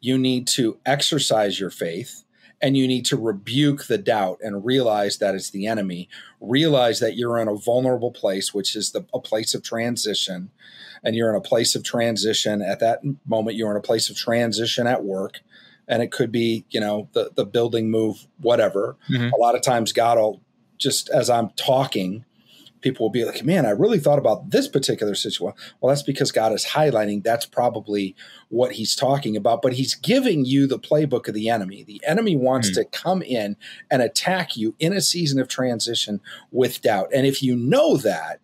[0.00, 2.24] You need to exercise your faith
[2.62, 6.08] and you need to rebuke the doubt and realize that it's the enemy.
[6.40, 10.50] Realize that you're in a vulnerable place, which is the, a place of transition.
[11.04, 13.56] And you're in a place of transition at that moment.
[13.56, 15.40] You're in a place of transition at work
[15.88, 19.32] and it could be you know the the building move whatever mm-hmm.
[19.32, 20.40] a lot of times god will
[20.78, 22.24] just as i'm talking
[22.80, 26.30] people will be like man i really thought about this particular situation well that's because
[26.30, 28.14] god is highlighting that's probably
[28.48, 31.82] what he's talking about but he's giving you the playbook of the enemy.
[31.82, 32.82] The enemy wants mm-hmm.
[32.82, 33.56] to come in
[33.90, 37.08] and attack you in a season of transition with doubt.
[37.12, 38.40] And if you know that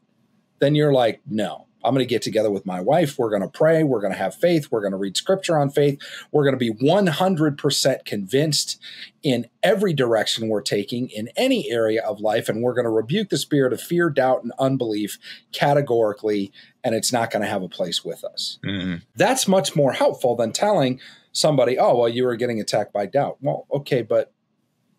[0.59, 3.19] then you're like no I'm going to get together with my wife.
[3.19, 3.83] We're going to pray.
[3.83, 4.69] We're going to have faith.
[4.71, 6.01] We're going to read scripture on faith.
[6.31, 8.81] We're going to be 100% convinced
[9.23, 12.49] in every direction we're taking in any area of life.
[12.49, 15.19] And we're going to rebuke the spirit of fear, doubt, and unbelief
[15.53, 16.53] categorically.
[16.85, 18.59] And it's not going to have a place with us.
[18.65, 18.97] Mm-hmm.
[19.17, 21.01] That's much more helpful than telling
[21.33, 23.39] somebody, oh, well, you were getting attacked by doubt.
[23.41, 24.33] Well, okay, but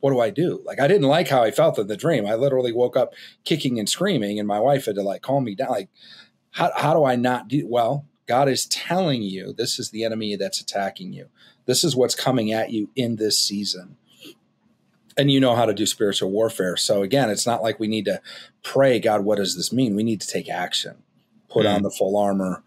[0.03, 0.61] what do I do?
[0.65, 2.25] Like I didn't like how I felt in the dream.
[2.25, 3.13] I literally woke up
[3.45, 5.69] kicking and screaming, and my wife had to like calm me down.
[5.69, 5.87] Like
[6.53, 8.05] how, how do I not do well?
[8.27, 11.27] God is telling you this is the enemy that's attacking you.
[11.65, 13.97] This is what's coming at you in this season.
[15.17, 16.77] And you know how to do spiritual warfare.
[16.77, 18.21] So again, it's not like we need to
[18.63, 19.95] pray, God, what does this mean?
[19.95, 21.03] We need to take action,
[21.49, 22.63] put mm on the full armor,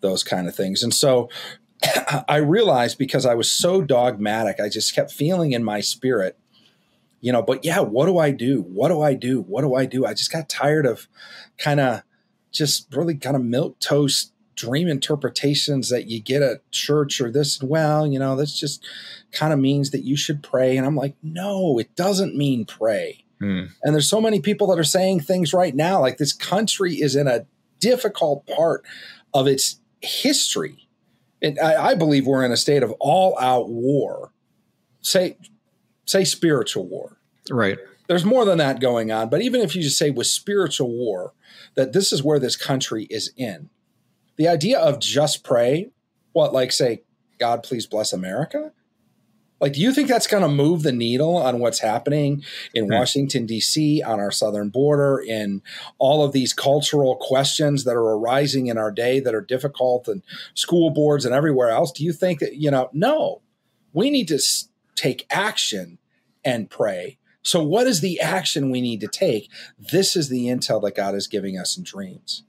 [0.00, 0.82] those kind of things.
[0.82, 1.28] And so
[2.28, 6.38] I realized because I was so dogmatic, I just kept feeling in my spirit,
[7.20, 8.62] you know, but yeah, what do I do?
[8.62, 9.42] What do I do?
[9.42, 10.06] What do I do?
[10.06, 11.08] I just got tired of
[11.58, 12.02] kind of
[12.52, 17.62] just really kind of milk toast dream interpretations that you get at church or this
[17.62, 18.84] well you know this just
[19.32, 20.76] kind of means that you should pray.
[20.76, 23.24] And i'm like no it doesn't mean pray.
[23.40, 23.70] Mm.
[23.82, 27.16] and there's so many people that are saying things right now like this country is
[27.16, 27.46] in a
[27.80, 28.84] difficult part
[29.32, 30.86] of its history.
[31.40, 34.30] And I, I believe we're in a state of all out war.
[35.00, 35.38] Say
[36.04, 37.16] say spiritual war.
[37.50, 37.78] Right.
[38.08, 41.32] There's more than that going on but even if you just say with spiritual war
[41.74, 43.70] that this is where this country is in.
[44.36, 45.90] The idea of just pray,
[46.32, 47.02] what, like say,
[47.38, 48.72] God, please bless America?
[49.60, 52.94] Like, do you think that's going to move the needle on what's happening in hmm.
[52.94, 55.62] Washington, D.C., on our southern border, in
[55.98, 60.22] all of these cultural questions that are arising in our day that are difficult and
[60.54, 61.92] school boards and everywhere else?
[61.92, 63.42] Do you think that, you know, no,
[63.92, 64.40] we need to
[64.96, 65.98] take action
[66.42, 69.50] and pray so, what is the action we need to take?
[69.78, 72.42] This is the intel that God is giving us in dreams.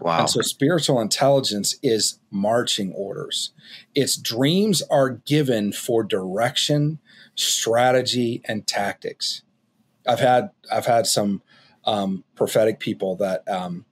[0.00, 0.20] Wow.
[0.20, 3.52] And so, spiritual intelligence is marching orders.
[3.94, 6.98] Its dreams are given for direction,
[7.36, 9.42] strategy, and tactics.
[10.06, 11.42] I've had I've had some
[11.84, 13.84] um, prophetic people that um,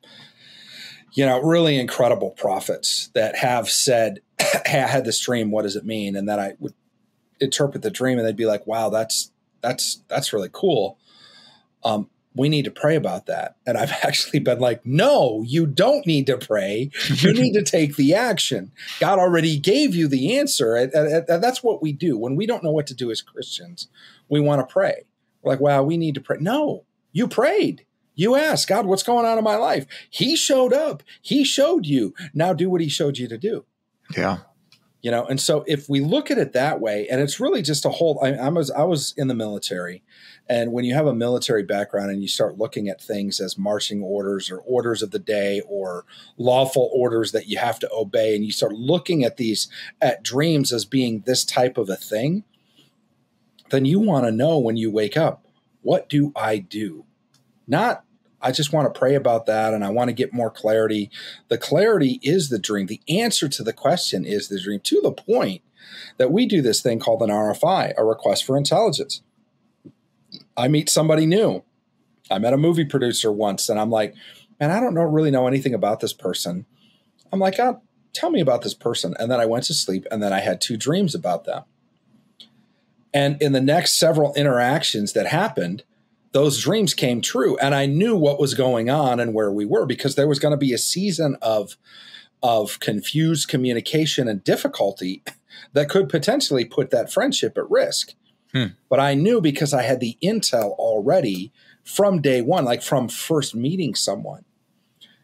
[1.12, 5.52] you know really incredible prophets that have said "Hey, I had this dream.
[5.52, 6.16] What does it mean?
[6.16, 6.74] And then I would
[7.40, 10.99] interpret the dream, and they'd be like, "Wow, that's that's that's really cool.
[11.85, 13.57] Um, we need to pray about that.
[13.66, 16.90] And I've actually been like, no, you don't need to pray.
[17.09, 18.73] You need to take the action.
[19.01, 20.77] God already gave you the answer.
[20.77, 22.16] And, and, and, that's what we do.
[22.16, 23.88] When we don't know what to do as Christians,
[24.29, 25.05] we want to pray.
[25.42, 26.38] We're like, wow, we need to pray.
[26.40, 27.85] No, you prayed.
[28.14, 29.87] You asked, God, what's going on in my life?
[30.11, 31.03] He showed up.
[31.23, 32.14] He showed you.
[32.35, 33.64] Now do what he showed you to do.
[34.16, 34.38] Yeah.
[35.00, 35.24] You know?
[35.26, 38.18] And so if we look at it that way and it's really just a whole
[38.22, 40.02] I, I, was i was in the military
[40.48, 44.02] and when you have a military background and you start looking at things as marching
[44.02, 46.04] orders or orders of the day or
[46.37, 49.68] lawful orders that you have to obey and you start looking at these
[50.00, 52.44] at dreams as being this type of a thing
[53.70, 55.44] then you want to know when you wake up
[55.82, 57.04] what do i do?
[57.66, 58.04] Not
[58.40, 61.11] I just want to pray about that and I want to get more clarity.
[61.48, 62.87] The clarity is the dream.
[62.87, 65.62] The answer to the question is the dream to the point
[66.18, 69.22] that we do this thing called an RFI, a request for intelligence.
[70.57, 71.64] I meet somebody new.
[72.31, 74.14] I met a movie producer once and I'm like,
[74.61, 76.66] man, I don't know really know anything about this person.
[77.33, 77.81] I'm like, oh,
[78.12, 79.14] tell me about this person.
[79.18, 81.64] And then I went to sleep and then I had two dreams about them.
[83.14, 85.83] And in the next several interactions that happened,
[86.38, 89.85] those dreams came true and i knew what was going on and where we were
[89.85, 91.77] because there was going to be a season of
[92.44, 95.20] of confused communication and difficulty
[95.72, 98.14] that could potentially put that friendship at risk
[98.53, 98.66] hmm.
[98.88, 101.51] but i knew because i had the intel already
[101.83, 104.44] from day one like from first meeting someone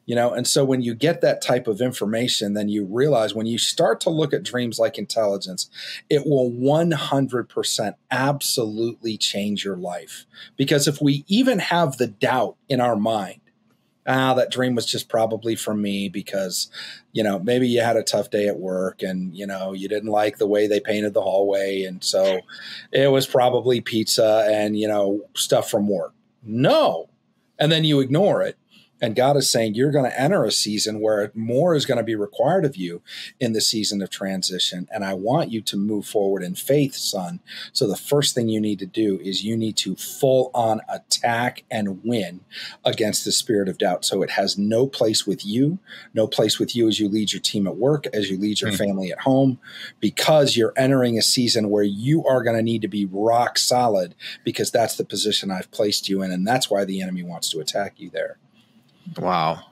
[0.06, 0.32] you know?
[0.32, 4.00] And so when you get that type of information then you realize when you start
[4.02, 5.70] to look at dreams like intelligence
[6.10, 10.26] it will 100% absolutely change your life.
[10.56, 13.40] Because if we even have the doubt in our mind
[14.06, 16.68] ah that dream was just probably from me because
[17.12, 20.10] you know maybe you had a tough day at work and you know you didn't
[20.10, 22.40] like the way they painted the hallway and so
[22.92, 26.12] it was probably pizza and you know stuff from work.
[26.42, 27.08] No.
[27.58, 28.58] And then you ignore it
[29.04, 32.04] and God is saying you're going to enter a season where more is going to
[32.04, 33.02] be required of you
[33.38, 34.88] in the season of transition.
[34.90, 37.40] And I want you to move forward in faith, son.
[37.74, 41.64] So the first thing you need to do is you need to full on attack
[41.70, 42.40] and win
[42.82, 44.06] against the spirit of doubt.
[44.06, 45.78] So it has no place with you,
[46.14, 48.72] no place with you as you lead your team at work, as you lead your
[48.72, 48.78] mm.
[48.78, 49.58] family at home,
[50.00, 54.14] because you're entering a season where you are going to need to be rock solid
[54.44, 56.32] because that's the position I've placed you in.
[56.32, 58.38] And that's why the enemy wants to attack you there.
[59.18, 59.62] Wow.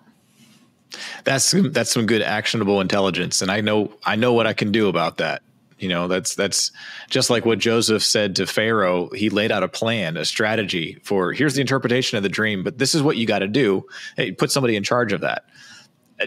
[1.24, 4.88] That's that's some good actionable intelligence and I know I know what I can do
[4.88, 5.42] about that.
[5.78, 6.70] You know, that's that's
[7.10, 9.10] just like what Joseph said to Pharaoh.
[9.14, 12.78] He laid out a plan, a strategy for here's the interpretation of the dream, but
[12.78, 13.84] this is what you got to do.
[14.16, 15.44] Hey, put somebody in charge of that.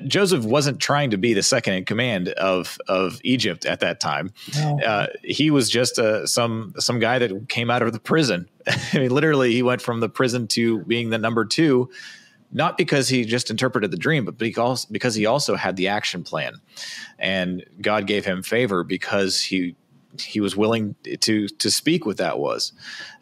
[0.07, 4.33] Joseph wasn't trying to be the second in command of of Egypt at that time.
[4.55, 4.79] No.
[4.79, 8.49] Uh, he was just uh, some some guy that came out of the prison.
[8.67, 11.89] I mean, literally, he went from the prison to being the number two
[12.51, 16.23] not because he just interpreted the dream, but because because he also had the action
[16.23, 16.53] plan,
[17.19, 19.75] and God gave him favor because he
[20.19, 22.73] he was willing to to speak what that was,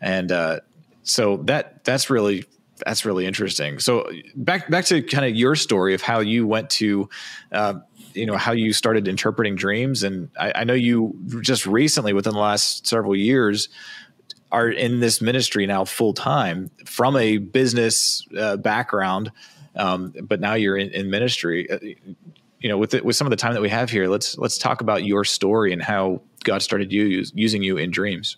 [0.02, 0.60] and uh,
[1.04, 2.46] so that that's really
[2.86, 3.80] that's really interesting.
[3.80, 7.10] So back back to kind of your story of how you went to.
[7.52, 7.76] Uh,
[8.16, 12.34] you know how you started interpreting dreams and I, I know you just recently within
[12.34, 13.70] the last several years
[14.54, 19.32] are in this ministry now full time from a business uh, background,
[19.76, 21.70] um, but now you're in, in ministry.
[21.70, 21.80] Uh,
[22.60, 24.80] you know, with with some of the time that we have here, let's let's talk
[24.80, 28.38] about your story and how God started you, using you in dreams.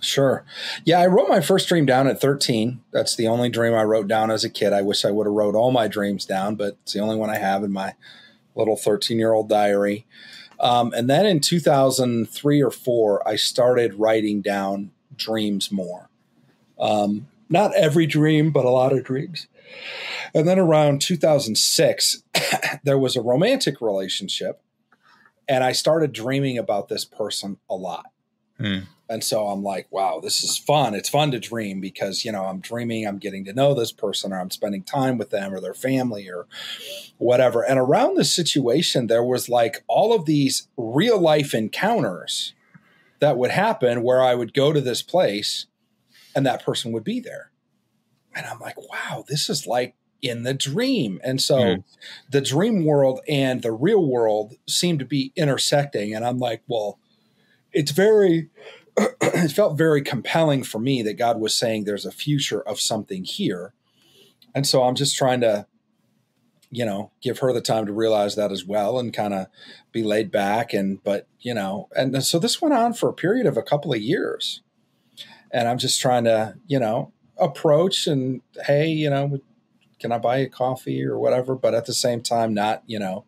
[0.00, 0.44] Sure.
[0.84, 2.82] Yeah, I wrote my first dream down at 13.
[2.92, 4.74] That's the only dream I wrote down as a kid.
[4.74, 7.30] I wish I would have wrote all my dreams down, but it's the only one
[7.30, 7.94] I have in my
[8.54, 10.06] little 13 year old diary.
[10.60, 16.08] Um, and then in 2003 or four, I started writing down dreams more.
[16.78, 19.46] Um, not every dream, but a lot of dreams.
[20.34, 22.22] And then around 2006,
[22.84, 24.60] there was a romantic relationship,
[25.48, 28.06] and I started dreaming about this person a lot.
[28.58, 28.80] Hmm.
[29.08, 30.94] And so I'm like, wow, this is fun.
[30.94, 34.32] It's fun to dream because, you know, I'm dreaming, I'm getting to know this person,
[34.32, 36.46] or I'm spending time with them or their family or
[37.18, 37.62] whatever.
[37.62, 42.54] And around this situation, there was like all of these real life encounters
[43.24, 45.64] that would happen where I would go to this place
[46.36, 47.52] and that person would be there.
[48.36, 51.22] And I'm like, wow, this is like in the dream.
[51.24, 51.84] And so mm.
[52.30, 56.14] the dream world and the real world seem to be intersecting.
[56.14, 56.98] And I'm like, well,
[57.72, 58.50] it's very,
[58.98, 63.24] it felt very compelling for me that God was saying there's a future of something
[63.24, 63.72] here.
[64.54, 65.66] And so I'm just trying to
[66.74, 69.46] you know, give her the time to realize that as well and kind of
[69.92, 70.72] be laid back.
[70.72, 73.92] And, but, you know, and so this went on for a period of a couple
[73.92, 74.60] of years.
[75.52, 79.40] And I'm just trying to, you know, approach and, hey, you know,
[80.00, 81.54] can I buy you coffee or whatever?
[81.54, 83.24] But at the same time, not, you know,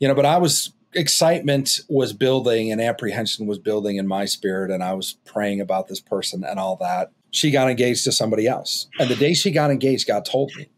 [0.00, 4.72] you know, but I was, excitement was building and apprehension was building in my spirit.
[4.72, 7.12] And I was praying about this person and all that.
[7.30, 8.88] She got engaged to somebody else.
[8.98, 10.70] And the day she got engaged, God told me.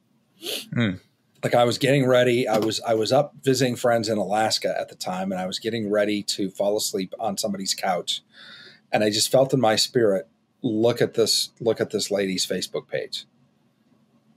[0.75, 1.01] Mm
[1.43, 2.47] like I was getting ready.
[2.47, 5.59] I was I was up visiting friends in Alaska at the time, and I was
[5.59, 8.23] getting ready to fall asleep on somebody's couch,
[8.93, 10.29] and I just felt in my spirit,
[10.63, 13.27] look at this, look at this lady's Facebook page.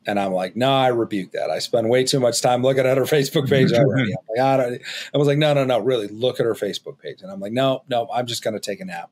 [0.06, 1.50] And I'm like, no, I rebuke that.
[1.50, 4.12] I spend way too much time looking at her Facebook page already.
[4.12, 4.82] I'm like, I, don't,
[5.14, 7.22] I was like, no, no, no, really, look at her Facebook page.
[7.22, 9.12] And I'm like, no, no, I'm just going to take a nap.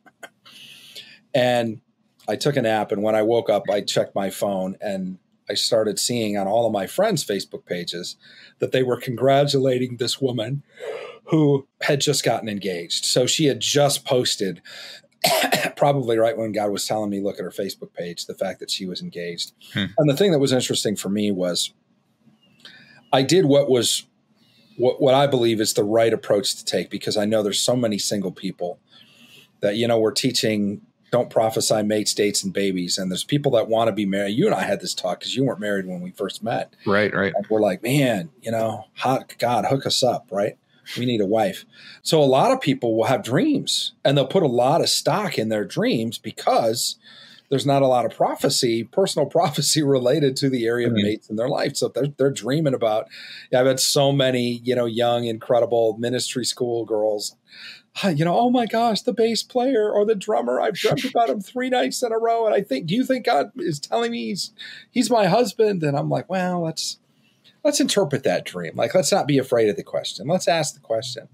[1.34, 1.80] And
[2.28, 5.18] I took a nap, and when I woke up, I checked my phone, and
[5.52, 8.16] I started seeing on all of my friends' Facebook pages
[8.60, 10.64] that they were congratulating this woman
[11.26, 13.04] who had just gotten engaged.
[13.04, 14.62] So she had just posted,
[15.76, 18.72] probably right when God was telling me, look at her Facebook page, the fact that
[18.72, 19.52] she was engaged.
[19.74, 19.88] Hmm.
[19.97, 21.74] And the thing that was interesting for me was
[23.12, 24.06] I did what was
[24.78, 27.76] what, what I believe is the right approach to take because I know there's so
[27.76, 28.80] many single people
[29.60, 30.82] that, you know, we're teaching
[31.12, 32.97] don't prophesy mates, dates, and babies.
[32.97, 34.32] And there's people that want to be married.
[34.32, 36.74] You and I had this talk because you weren't married when we first met.
[36.86, 37.34] Right, right.
[37.36, 40.57] And we're like, man, you know, hot God, hook us up, right?
[40.97, 41.66] We need a wife.
[42.01, 45.38] So a lot of people will have dreams and they'll put a lot of stock
[45.38, 46.97] in their dreams because
[47.49, 51.03] there's not a lot of prophecy, personal prophecy related to the area of mm-hmm.
[51.03, 51.76] mates in their life.
[51.76, 53.07] So they're, they're dreaming about,
[53.51, 57.36] yeah, I've had so many, you know, young, incredible ministry school girls
[58.04, 61.42] you know, oh my gosh, the bass player or the drummer, I've dreamt about him
[61.42, 62.46] three nights in a row.
[62.46, 64.52] And I think, do you think God is telling me he's
[64.89, 65.84] he's my husband?
[65.84, 67.00] And I'm like, well, let's
[67.64, 68.76] let's interpret that dream.
[68.76, 70.28] Like, let's not be afraid of the question.
[70.28, 71.28] Let's ask the question.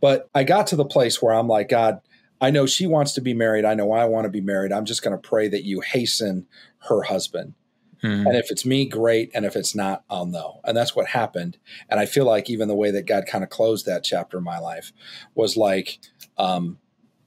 [0.00, 2.00] But I got to the place where I'm like, God,
[2.40, 3.64] I know she wants to be married.
[3.64, 4.72] I know I want to be married.
[4.72, 6.46] I'm just going to pray that you hasten
[6.88, 7.54] her husband.
[8.02, 8.26] Mm-hmm.
[8.26, 9.30] And if it's me, great.
[9.34, 10.60] And if it's not, I'll know.
[10.64, 11.58] And that's what happened.
[11.88, 14.44] And I feel like even the way that God kind of closed that chapter in
[14.44, 14.92] my life
[15.34, 15.98] was like
[16.36, 16.78] um,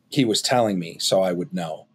[0.10, 1.88] he was telling me so I would know.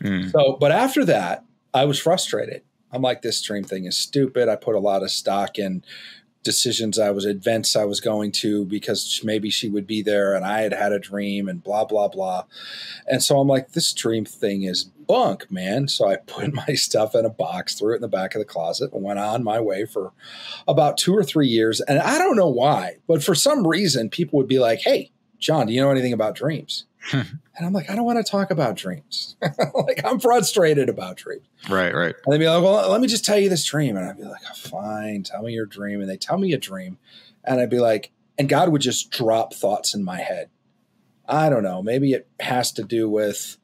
[0.00, 0.30] Mm.
[0.32, 2.62] So, but after that, I was frustrated.
[2.92, 4.48] I'm like, this dream thing is stupid.
[4.48, 5.82] I put a lot of stock in
[6.44, 10.44] decisions I was events I was going to because maybe she would be there and
[10.44, 12.44] I had had a dream and blah blah blah.
[13.08, 15.88] And so I'm like this dream thing is bunk, man.
[15.88, 18.44] So I put my stuff in a box, threw it in the back of the
[18.44, 20.12] closet and went on my way for
[20.66, 24.36] about 2 or 3 years and I don't know why, but for some reason people
[24.38, 27.94] would be like, "Hey, John, do you know anything about dreams?" and I'm like, I
[27.94, 29.36] don't want to talk about dreams.
[29.74, 31.46] like I'm frustrated about dreams.
[31.68, 32.14] Right, right.
[32.24, 33.96] And they'd be like, well, let me just tell you this dream.
[33.96, 36.00] And I'd be like, oh, fine, tell me your dream.
[36.00, 36.98] And they tell me a dream.
[37.44, 40.48] And I'd be like, and God would just drop thoughts in my head.
[41.28, 41.82] I don't know.
[41.82, 43.56] Maybe it has to do with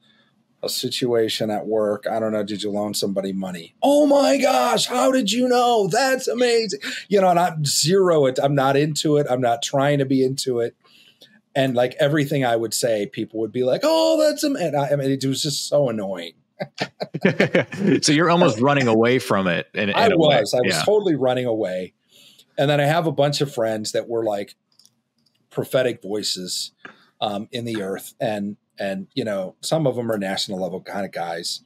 [0.63, 2.07] a situation at work.
[2.11, 2.43] I don't know.
[2.43, 3.75] Did you loan somebody money?
[3.83, 4.87] Oh my gosh.
[4.87, 5.89] How did you know?
[5.89, 6.81] That's amazing.
[7.09, 8.39] You know, and I'm zero it.
[8.43, 9.27] I'm not into it.
[9.31, 10.77] I'm not trying to be into it
[11.55, 14.57] and like everything I would say, people would be like, "Oh, that's am-.
[14.57, 16.35] and I, I mean, it was just so annoying.
[18.03, 19.69] so you're almost running away from it.
[19.75, 20.55] In I was.
[20.55, 20.83] I was yeah.
[20.85, 21.95] totally running away.
[22.59, 24.55] And then I have a bunch of friends that were like
[25.49, 26.73] prophetic voices
[27.21, 31.05] um, in the earth, and and you know some of them are national level kind
[31.05, 31.61] of guys,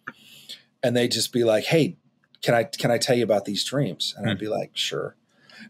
[0.82, 1.96] and they just be like, "Hey,
[2.42, 4.28] can I can I tell you about these dreams?" And.
[4.28, 4.44] I'd hmm.
[4.44, 5.16] be like, "Sure."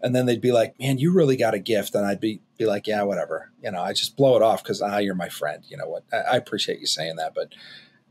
[0.02, 2.66] and then they'd be like, "Man, you really got a gift," and I'd be be
[2.66, 5.62] like, "Yeah, whatever." You know, I just blow it off because ah, you're my friend.
[5.68, 6.04] You know what?
[6.12, 7.54] I, I, appreciate you saying that, but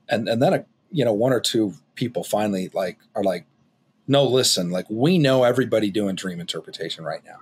[0.10, 3.46] and and then a, you know one or two people finally like are like,
[4.08, 7.38] "No, listen, like we know everybody doing dream interpretation right now."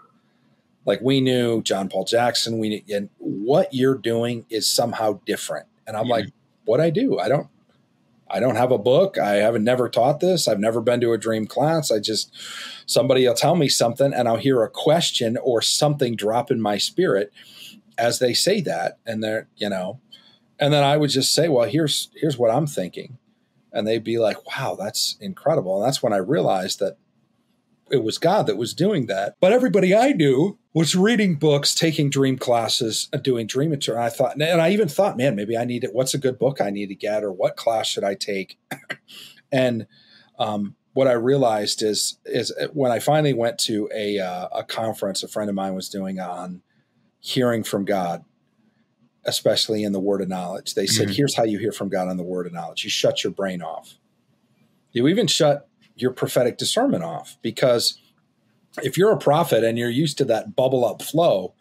[0.86, 5.68] Like we knew John Paul Jackson, we and what you're doing is somehow different.
[5.92, 6.12] And I'm mm-hmm.
[6.12, 6.26] like,
[6.64, 7.20] what I do?
[7.20, 7.48] I don't
[8.30, 9.18] I don't have a book.
[9.18, 10.48] I haven't never taught this.
[10.48, 11.92] I've never been to a dream class.
[11.92, 12.34] I just
[12.86, 16.78] somebody will tell me something and I'll hear a question or something drop in my
[16.78, 17.34] spirit
[17.98, 20.00] as they say that and they're, you know,
[20.60, 23.18] and then I would just say, "Well, here's here's what I'm thinking."
[23.74, 26.98] And they'd be like, "Wow, that's incredible." And that's when I realized that
[27.89, 29.36] it was God that was doing that.
[29.42, 33.93] But everybody I knew was reading books, taking dream classes, and doing dream inter.
[33.93, 35.93] And I thought, and I even thought, man, maybe I need it.
[35.93, 38.57] What's a good book I need to get, or what class should I take?
[39.51, 39.86] and
[40.39, 45.24] um, what I realized is, is when I finally went to a uh, a conference
[45.24, 46.61] a friend of mine was doing on
[47.19, 48.24] hearing from God,
[49.26, 50.74] especially in the Word of Knowledge.
[50.74, 51.15] They said, mm-hmm.
[51.15, 52.86] "Here's how you hear from God on the Word of Knowledge.
[52.86, 53.97] You shut your brain off.
[54.93, 58.01] You even shut your prophetic discernment off because."
[58.82, 61.53] If you're a prophet and you're used to that bubble up flow,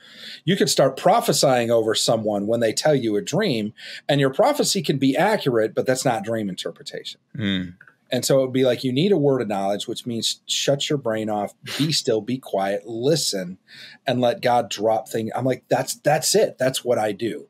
[0.45, 3.73] you can start prophesying over someone when they tell you a dream,
[4.09, 7.21] and your prophecy can be accurate, but that's not dream interpretation.
[7.37, 7.75] Mm.
[8.13, 10.89] And so it would be like you need a word of knowledge, which means shut
[10.89, 13.59] your brain off, be still, be quiet, listen,
[14.07, 15.31] and let God drop things.
[15.35, 16.59] I'm like, that's that's it.
[16.59, 17.49] That's what I do.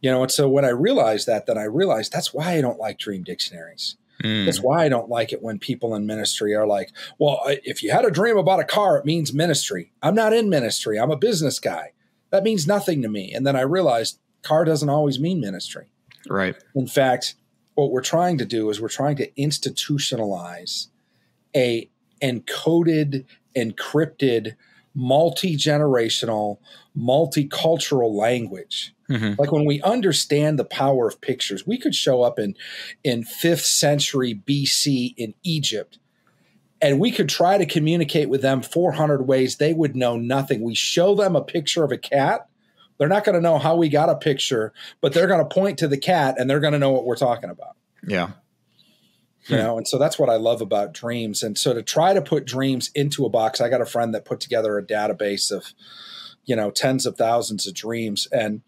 [0.00, 2.78] You know, and so when I realized that, then I realized that's why I don't
[2.78, 4.46] like dream dictionaries Mm.
[4.46, 7.90] That's why I don't like it when people in ministry are like, well, if you
[7.90, 9.92] had a dream about a car, it means ministry.
[10.02, 10.98] I'm not in ministry.
[10.98, 11.92] I'm a business guy.
[12.30, 13.32] That means nothing to me.
[13.32, 15.86] And then I realized car doesn't always mean ministry.
[16.28, 16.56] Right.
[16.74, 17.34] In fact,
[17.74, 20.88] what we're trying to do is we're trying to institutionalize
[21.54, 21.88] a
[22.22, 24.56] encoded, encrypted,
[24.94, 26.58] multi-generational,
[26.96, 28.94] multicultural language.
[29.10, 29.40] Mm-hmm.
[29.40, 32.56] Like when we understand the power of pictures, we could show up in
[33.04, 35.98] in 5th century BC in Egypt
[36.82, 40.62] and we could try to communicate with them 400 ways they would know nothing.
[40.62, 42.48] We show them a picture of a cat,
[42.98, 45.78] they're not going to know how we got a picture, but they're going to point
[45.78, 47.76] to the cat and they're going to know what we're talking about.
[48.06, 48.30] Yeah
[49.48, 52.22] you know and so that's what i love about dreams and so to try to
[52.22, 55.72] put dreams into a box i got a friend that put together a database of
[56.44, 58.62] you know tens of thousands of dreams and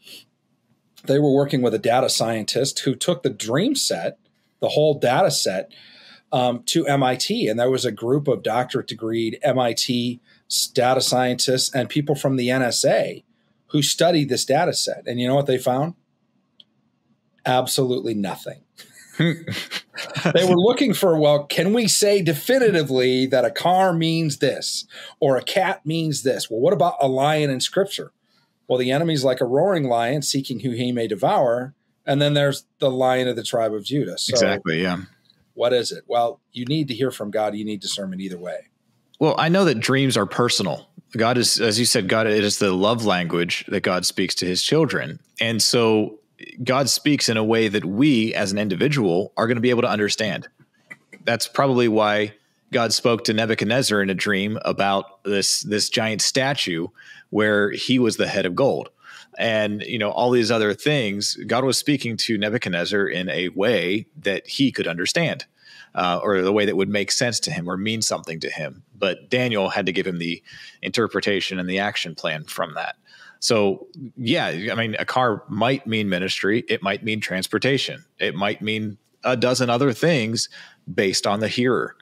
[1.08, 4.18] they were working with a data scientist who took the dream set
[4.60, 5.72] the whole data set
[6.32, 10.20] um, to mit and there was a group of doctorate degreed mit
[10.74, 13.24] data scientists and people from the nsa
[13.68, 15.94] who studied this data set and you know what they found
[17.44, 18.62] absolutely nothing
[19.18, 24.86] they were looking for, well, can we say definitively that a car means this
[25.18, 26.48] or a cat means this?
[26.48, 28.12] Well, what about a lion in scripture?
[28.68, 31.74] Well, the enemy's like a roaring lion seeking who he may devour.
[32.06, 34.18] And then there's the lion of the tribe of Judah.
[34.18, 34.82] So exactly.
[34.82, 35.02] Yeah.
[35.54, 36.04] What is it?
[36.06, 37.56] Well, you need to hear from God.
[37.56, 38.68] You need discernment either way.
[39.18, 40.88] Well, I know that dreams are personal.
[41.16, 44.46] God is, as you said, God, it is the love language that God speaks to
[44.46, 45.18] his children.
[45.40, 46.18] And so
[46.62, 49.82] God speaks in a way that we as an individual are going to be able
[49.82, 50.48] to understand.
[51.24, 52.34] That's probably why
[52.72, 56.88] God spoke to Nebuchadnezzar in a dream about this this giant statue
[57.30, 58.90] where he was the head of gold.
[59.38, 64.06] And you know all these other things, God was speaking to Nebuchadnezzar in a way
[64.16, 65.44] that he could understand,
[65.94, 68.82] uh, or the way that would make sense to him or mean something to him.
[68.96, 70.42] But Daniel had to give him the
[70.82, 72.96] interpretation and the action plan from that.
[73.40, 78.60] So, yeah, I mean, a car might mean ministry, it might mean transportation, it might
[78.60, 80.48] mean a dozen other things
[80.92, 81.96] based on the hearer.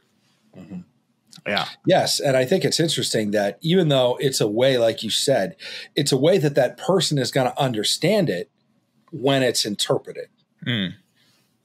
[0.56, 0.80] Mm-hmm.
[1.46, 1.68] Yeah.
[1.86, 2.20] Yes.
[2.20, 5.56] And I think it's interesting that even though it's a way, like you said,
[5.94, 8.50] it's a way that that person is going to understand it
[9.10, 10.28] when it's interpreted.
[10.66, 10.94] Mm.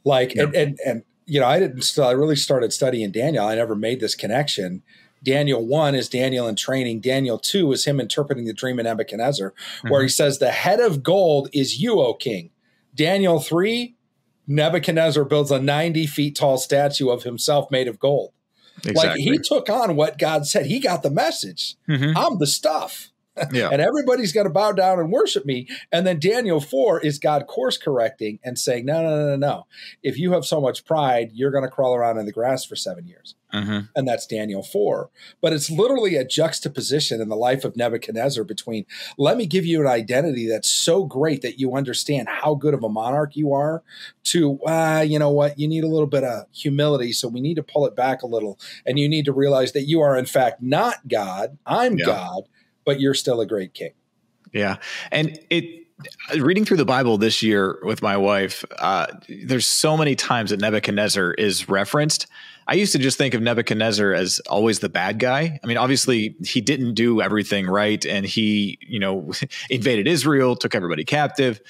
[0.03, 3.45] Like, and, and, and, you know, I didn't, still, I really started studying Daniel.
[3.45, 4.83] I never made this connection
[5.23, 6.99] Daniel 1 is Daniel in training.
[6.99, 9.89] Daniel 2 is him interpreting the dream in Nebuchadnezzar, mm-hmm.
[9.89, 12.49] where he says, The head of gold is you, O king.
[12.95, 13.95] Daniel 3,
[14.47, 18.33] Nebuchadnezzar builds a 90 feet tall statue of himself made of gold.
[18.77, 18.95] Exactly.
[18.95, 20.65] Like he took on what God said.
[20.65, 21.75] He got the message.
[21.87, 22.17] Mm-hmm.
[22.17, 23.09] I'm the stuff.
[23.51, 23.69] Yeah.
[23.71, 25.67] and everybody's going to bow down and worship me.
[25.91, 29.67] And then Daniel 4 is God course correcting and saying, no, no, no, no, no.
[30.03, 32.75] If you have so much pride, you're going to crawl around in the grass for
[32.75, 33.35] seven years.
[33.53, 33.79] Mm-hmm.
[33.95, 35.09] And that's Daniel 4.
[35.41, 38.85] But it's literally a juxtaposition in the life of Nebuchadnezzar between
[39.17, 42.83] let me give you an identity that's so great that you understand how good of
[42.83, 43.83] a monarch you are,
[44.23, 47.11] to, uh, you know what, you need a little bit of humility.
[47.11, 48.59] So we need to pull it back a little.
[48.85, 51.57] And you need to realize that you are, in fact, not God.
[51.65, 52.05] I'm yeah.
[52.05, 52.43] God
[52.91, 53.91] but you're still a great king.
[54.51, 54.77] Yeah.
[55.13, 55.87] And it,
[56.37, 59.07] reading through the Bible this year with my wife, uh,
[59.45, 62.27] there's so many times that Nebuchadnezzar is referenced.
[62.67, 65.57] I used to just think of Nebuchadnezzar as always the bad guy.
[65.63, 69.31] I mean, obviously he didn't do everything right, and he, you know,
[69.69, 71.61] invaded Israel, took everybody captive.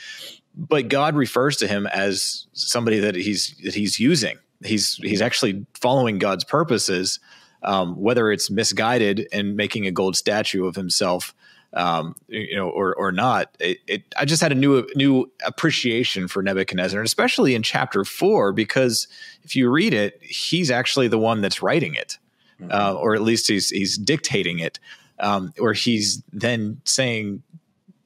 [0.55, 4.39] But God refers to him as somebody that he's that he's using.
[4.65, 7.19] He's he's actually following God's purposes
[7.63, 11.33] um, whether it's misguided and making a gold statue of himself,
[11.73, 13.55] um, you know, or or not.
[13.59, 18.03] It, it, I just had a new new appreciation for Nebuchadnezzar, and especially in chapter
[18.03, 19.07] four, because
[19.43, 22.17] if you read it, he's actually the one that's writing it,
[22.59, 22.71] mm-hmm.
[22.71, 24.79] uh, or at least he's he's dictating it,
[25.19, 27.41] um, or he's then saying,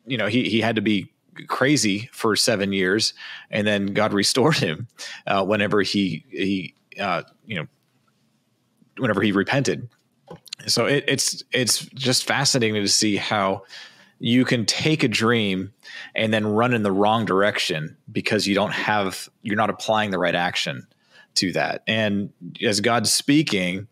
[0.06, 1.12] you know, he he had to be
[1.48, 3.14] crazy for seven years,
[3.50, 4.88] and then God restored him
[5.26, 7.68] uh, whenever he he uh, you know
[8.98, 9.90] whenever he repented.
[10.68, 13.64] So it, it's it's just fascinating to see how
[14.20, 15.74] you can take a dream
[16.16, 20.18] and then run in the wrong direction because you don't have you're not applying the
[20.18, 20.88] right action
[21.36, 21.84] to that.
[21.86, 22.32] And
[22.66, 23.88] as God's speaking,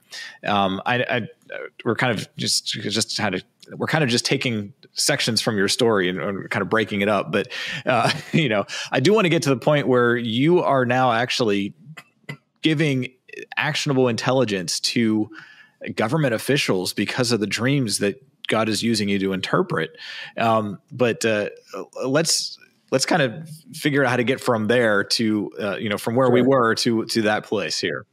[0.46, 1.22] um, I, I
[1.86, 3.44] we're kind of just just had to
[3.78, 7.10] we're kind of just taking sections from your story and, and kind of breaking it
[7.10, 7.32] up.
[7.32, 7.50] But
[7.86, 11.12] uh, you know, I do want to get to the point where you are now
[11.12, 11.74] actually
[12.62, 13.12] giving
[13.58, 15.30] actionable intelligence to
[15.96, 19.98] government officials because of the dreams that God is using you to interpret.
[20.38, 21.50] Um, but uh,
[22.06, 22.58] let's
[22.92, 26.16] let's kind of figure out how to get from there to uh, you know from
[26.16, 26.34] where sure.
[26.34, 28.06] we were to to that place here.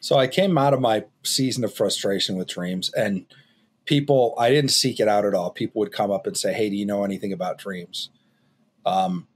[0.00, 3.26] So I came out of my season of frustration with dreams and
[3.84, 5.50] people I didn't seek it out at all.
[5.50, 8.10] People would come up and say, "Hey, do you know anything about dreams?"
[8.86, 9.26] Um,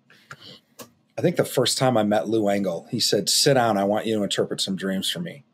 [1.17, 3.77] I think the first time I met Lou Engle, he said, "Sit down.
[3.77, 5.45] I want you to interpret some dreams for me."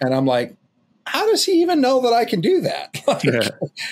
[0.00, 0.56] And I'm like,
[1.04, 3.02] how does he even know that I can do that?
[3.06, 3.48] like, yeah.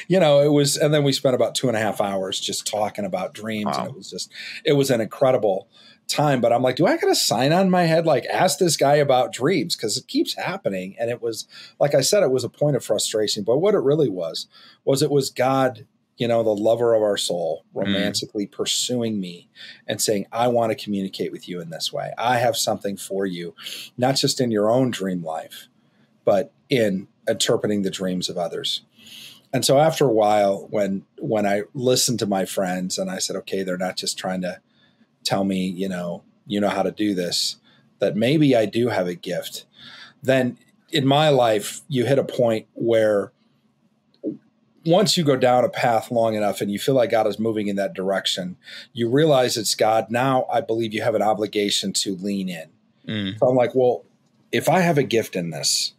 [0.09, 2.67] You know, it was, and then we spent about two and a half hours just
[2.67, 3.81] talking about dreams, wow.
[3.81, 4.33] and it was just,
[4.65, 5.69] it was an incredible
[6.09, 6.41] time.
[6.41, 8.07] But I'm like, do I got a sign on my head?
[8.07, 10.97] Like, ask this guy about dreams because it keeps happening.
[10.99, 11.47] And it was,
[11.79, 13.45] like I said, it was a point of frustration.
[13.45, 14.47] But what it really was,
[14.85, 15.87] was it was God
[16.21, 17.81] you know, the lover of our soul, mm.
[17.81, 18.53] romantically mm.
[18.53, 19.49] pursuing me
[19.89, 22.13] and saying, I want to communicate with you in this way.
[22.19, 23.55] I have something for you,
[23.97, 25.69] not just in your own dream life,
[26.27, 28.83] but in interpreting the dreams of others.
[29.51, 33.35] And so after a while, when when I listened to my friends and I said,
[33.37, 34.61] okay, they're not just trying to
[35.25, 37.57] tell me, you know, you know how to do this,
[37.99, 39.65] that maybe I do have a gift,
[40.23, 40.59] then
[40.93, 43.33] in my life, you hit a point where
[44.87, 47.69] once you go down a path long enough and you feel like God is moving
[47.69, 48.57] in that direction,
[48.93, 50.07] you realize it's God.
[50.11, 52.69] Now I believe you have an obligation to lean in.
[53.07, 53.39] Mm.
[53.39, 54.05] So I'm like, well,
[54.53, 55.95] if I have a gift in this,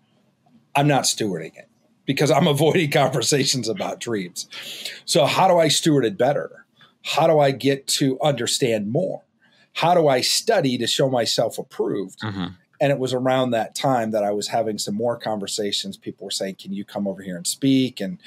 [0.76, 1.68] I'm not stewarding it
[2.06, 4.48] because I'm avoiding conversations about dreams.
[5.06, 6.66] So, how do I steward it better?
[7.04, 9.24] How do I get to understand more?
[9.74, 12.20] How do I study to show myself approved?
[12.20, 12.48] Mm-hmm.
[12.82, 15.98] And it was around that time that I was having some more conversations.
[15.98, 18.02] People were saying, Can you come over here and speak?
[18.02, 18.18] And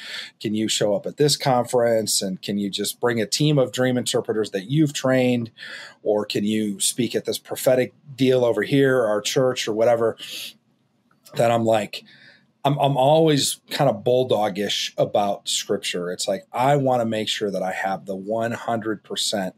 [0.41, 2.23] can you show up at this conference?
[2.23, 5.51] And can you just bring a team of dream interpreters that you've trained?
[6.05, 10.17] Or can you speak at this prophetic deal over here, our church, or whatever?
[11.35, 12.05] That I'm like,
[12.65, 16.11] I'm, I'm always kind of bulldogish about scripture.
[16.11, 19.53] It's like I want to make sure that I have the 100%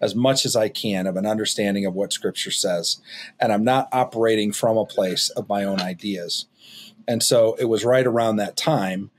[0.00, 3.00] as much as I can of an understanding of what scripture says.
[3.40, 6.46] And I'm not operating from a place of my own ideas.
[7.08, 9.10] And so it was right around that time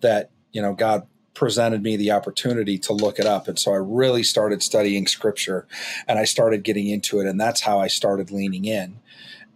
[0.00, 3.48] that, you know, God presented me the opportunity to look it up.
[3.48, 5.66] And so I really started studying scripture
[6.06, 7.26] and I started getting into it.
[7.26, 9.00] And that's how I started leaning in.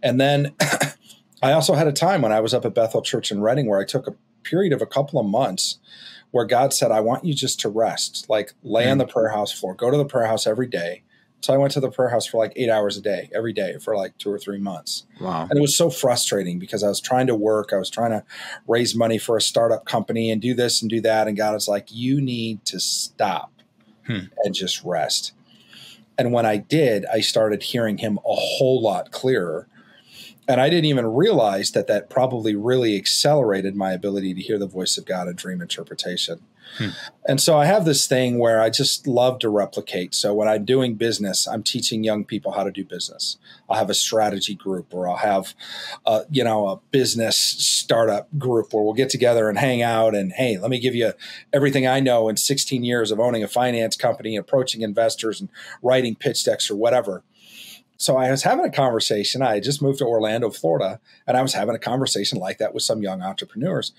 [0.03, 0.53] And then
[1.41, 3.79] I also had a time when I was up at Bethel Church in Redding where
[3.79, 5.79] I took a period of a couple of months
[6.31, 8.91] where God said, I want you just to rest, like lay mm.
[8.91, 11.03] on the prayer house floor, go to the prayer house every day.
[11.41, 13.77] So I went to the prayer house for like eight hours a day, every day
[13.77, 15.05] for like two or three months.
[15.21, 15.47] Wow.
[15.49, 18.23] And it was so frustrating because I was trying to work, I was trying to
[18.67, 21.27] raise money for a startup company and do this and do that.
[21.27, 23.51] And God was like, you need to stop
[24.07, 24.25] hmm.
[24.43, 25.33] and just rest.
[26.17, 29.67] And when I did, I started hearing him a whole lot clearer
[30.47, 34.67] and I didn't even realize that that probably really accelerated my ability to hear the
[34.67, 36.39] voice of God in dream interpretation.
[36.77, 36.89] Hmm.
[37.27, 40.13] And so I have this thing where I just love to replicate.
[40.13, 43.37] So when I'm doing business, I'm teaching young people how to do business.
[43.69, 45.53] I'll have a strategy group or I'll have,
[46.05, 50.31] a, you know, a business startup group where we'll get together and hang out and,
[50.33, 51.13] hey, let me give you
[51.53, 55.49] everything I know in 16 years of owning a finance company, approaching investors and
[55.81, 57.23] writing pitch decks or whatever
[57.97, 59.41] so I was having a conversation.
[59.41, 62.83] I just moved to Orlando, Florida, and I was having a conversation like that with
[62.83, 63.91] some young entrepreneurs.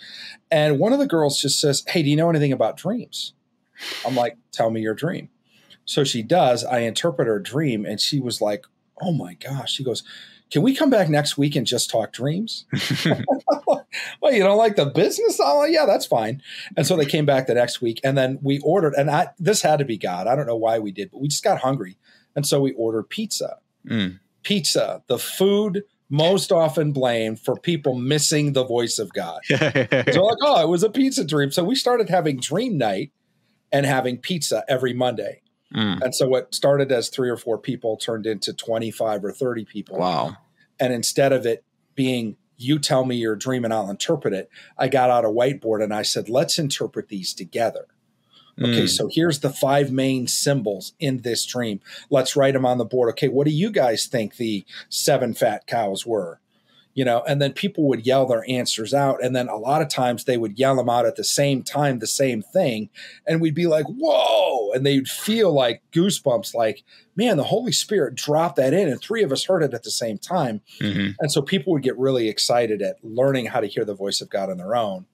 [0.51, 3.34] And one of the girls just says, Hey, do you know anything about dreams?
[4.07, 5.30] I'm like, Tell me your dream.
[5.84, 6.64] So she does.
[6.64, 8.66] I interpret her dream, and she was like,
[9.03, 9.72] Oh my gosh.
[9.72, 10.05] She goes,
[10.49, 12.66] Can we come back next week and just talk dreams?
[13.66, 15.40] well, you don't like the business?
[15.42, 16.40] Oh, yeah, that's fine.
[16.76, 19.62] And so they came back the next week, and then we ordered, and I, this
[19.62, 20.28] had to be God.
[20.28, 21.96] I don't know why we did, but we just got hungry.
[22.36, 24.20] And so we ordered pizza Mm.
[24.43, 29.41] Pizza, the food most often blamed for people missing the voice of God.
[29.49, 31.51] so like, oh, it was a pizza dream.
[31.51, 33.12] So we started having dream night
[33.70, 35.43] and having pizza every Monday.
[35.74, 36.01] Mm.
[36.01, 39.99] And so what started as three or four people turned into 25 or 30 people.
[39.99, 40.37] Wow.
[40.81, 41.64] And instead of it
[41.95, 45.83] being you tell me your dream and I'll interpret it, I got out a whiteboard
[45.83, 47.87] and I said, let's interpret these together.
[48.59, 48.88] Okay, mm.
[48.88, 51.80] so here's the five main symbols in this dream.
[52.11, 53.11] Let's write them on the board.
[53.11, 56.40] Okay, what do you guys think the seven fat cows were?
[56.94, 59.22] You know, and then people would yell their answers out.
[59.22, 62.00] And then a lot of times they would yell them out at the same time,
[62.00, 62.90] the same thing.
[63.24, 64.72] And we'd be like, whoa.
[64.72, 66.82] And they'd feel like goosebumps, like,
[67.14, 68.88] man, the Holy Spirit dropped that in.
[68.88, 70.61] And three of us heard it at the same time.
[70.80, 71.11] Mm-hmm.
[71.20, 74.28] And so people would get really excited at learning how to hear the voice of
[74.28, 75.06] God on their own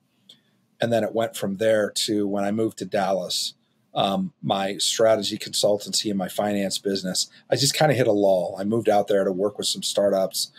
[0.80, 3.54] and then it went from there to when I moved to Dallas.
[3.94, 8.56] Um, my strategy consultancy and my finance business, I just kind of hit a lull.
[8.58, 10.50] I moved out there to work with some startups.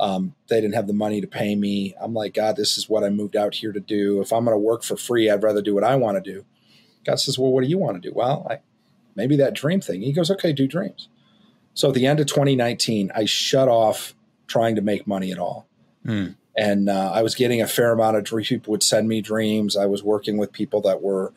[0.00, 1.94] Um, they didn't have the money to pay me.
[2.00, 4.22] I'm like, God, this is what I moved out here to do.
[4.22, 6.46] If I'm going to work for free, I'd rather do what I want to do.
[7.04, 8.14] God says, Well, what do you want to do?
[8.14, 8.60] Well, I
[9.18, 10.00] maybe that dream thing.
[10.00, 11.08] He goes, okay, do dreams.
[11.74, 14.14] So at the end of 2019, I shut off
[14.46, 15.66] trying to make money at all.
[16.06, 16.36] Mm.
[16.58, 18.48] And uh, I was getting a fair amount of dreams.
[18.48, 19.76] People would send me dreams.
[19.76, 21.32] I was working with people that were,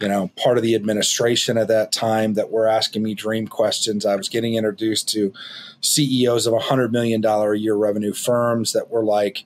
[0.00, 4.06] you know, part of the administration at that time that were asking me dream questions.
[4.06, 5.32] I was getting introduced to
[5.80, 9.44] CEOs of $100 million a year revenue firms that were like,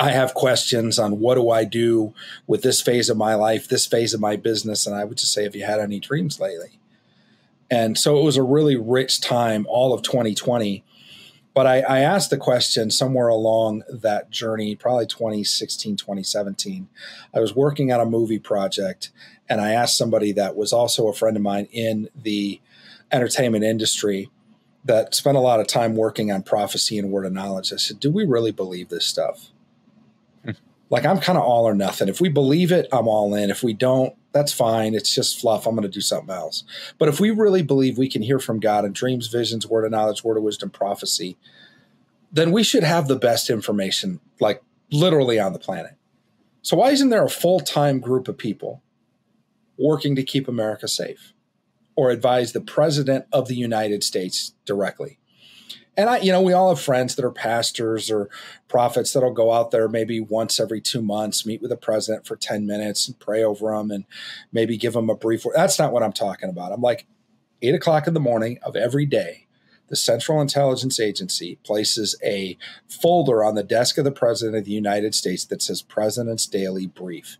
[0.00, 2.14] I have questions on what do I do
[2.46, 4.86] with this phase of my life, this phase of my business.
[4.86, 6.78] And I would just say, have you had any dreams lately?
[7.70, 10.82] And so it was a really rich time, all of 2020.
[11.54, 16.88] But I, I asked the question somewhere along that journey, probably 2016, 2017.
[17.32, 19.10] I was working on a movie project
[19.48, 22.60] and I asked somebody that was also a friend of mine in the
[23.12, 24.30] entertainment industry
[24.84, 27.72] that spent a lot of time working on prophecy and word of knowledge.
[27.72, 29.50] I said, Do we really believe this stuff?
[30.94, 32.08] Like I'm kind of all or nothing.
[32.08, 33.50] If we believe it, I'm all in.
[33.50, 34.94] If we don't, that's fine.
[34.94, 35.66] It's just fluff.
[35.66, 36.62] I'm going to do something else.
[36.98, 39.90] But if we really believe we can hear from God in dreams, visions, word of
[39.90, 41.36] knowledge, word of wisdom, prophecy,
[42.30, 45.96] then we should have the best information, like literally on the planet.
[46.62, 48.80] So why isn't there a full time group of people
[49.76, 51.32] working to keep America safe
[51.96, 55.18] or advise the president of the United States directly?
[55.96, 58.28] And I, you know, we all have friends that are pastors or
[58.68, 62.36] prophets that'll go out there maybe once every two months, meet with the president for
[62.36, 64.04] 10 minutes and pray over them and
[64.52, 65.44] maybe give them a brief.
[65.54, 66.72] That's not what I'm talking about.
[66.72, 67.06] I'm like,
[67.62, 69.46] eight o'clock in the morning of every day,
[69.88, 74.72] the Central Intelligence Agency places a folder on the desk of the President of the
[74.72, 77.38] United States that says President's Daily Brief.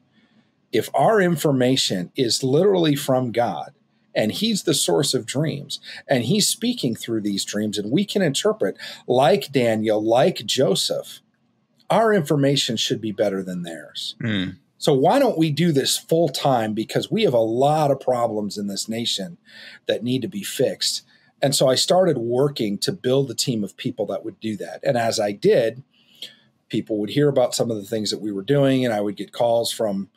[0.73, 3.73] If our information is literally from God,
[4.15, 5.81] and he's the source of dreams.
[6.09, 11.21] And he's speaking through these dreams and we can interpret like daniel like joseph
[11.91, 14.17] our information should be better than theirs.
[14.23, 14.57] Mm.
[14.79, 16.73] so why don't we do this full time?
[16.73, 19.37] Because we have a lot of problems in this nation
[19.87, 21.03] that need to be fixed.
[21.43, 24.81] And so i started working to build a team of people that would do that.
[24.83, 25.83] And as i did
[26.69, 29.17] people would hear about some of the things that we were doing and i would
[29.17, 30.09] get calls from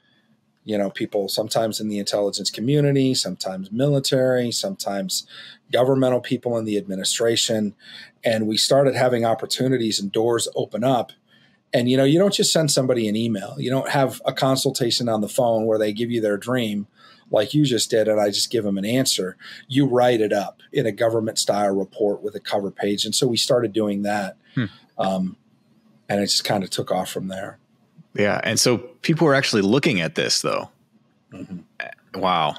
[0.68, 5.26] you know people sometimes in the intelligence community sometimes military sometimes
[5.72, 7.76] governmental people in the administration.
[8.24, 11.12] And we started having opportunities and doors open up.
[11.74, 13.56] And you know you don't just send somebody an email.
[13.58, 16.88] You don't have a consultation on the phone where they give you their dream
[17.30, 19.36] like you just did and i just give them an answer.
[19.68, 23.04] You write it up in a government style report with a cover page.
[23.04, 24.38] And so we started doing that.
[24.56, 24.66] Hmm.
[24.98, 25.36] um,
[26.10, 27.60] and it just kind of took off from there
[28.18, 28.42] yeah.
[28.44, 30.70] And so people are actually looking at this though.
[31.32, 32.20] Mm-hmm.
[32.20, 32.56] Wow.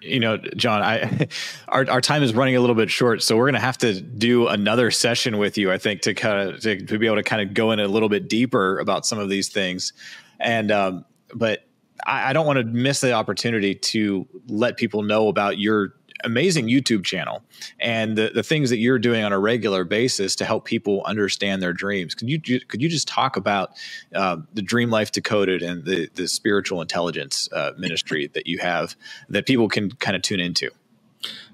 [0.00, 1.28] You know, John, I
[1.68, 4.00] our our time is running a little bit short, so we're going to have to
[4.00, 5.72] do another session with you.
[5.72, 7.88] I think to kind of to, to, be able to kind of go in a
[7.88, 9.92] little bit deeper about some of these things,
[10.38, 11.66] and um, but
[12.06, 15.94] I, I don't want to miss the opportunity to let people know about your
[16.24, 17.42] amazing YouTube channel
[17.78, 21.62] and the, the things that you're doing on a regular basis to help people understand
[21.62, 22.14] their dreams.
[22.14, 23.72] Could you could you just talk about
[24.14, 28.96] uh, the Dream Life Decoded and the the spiritual intelligence uh, ministry that you have
[29.28, 30.70] that people can kind of tune into?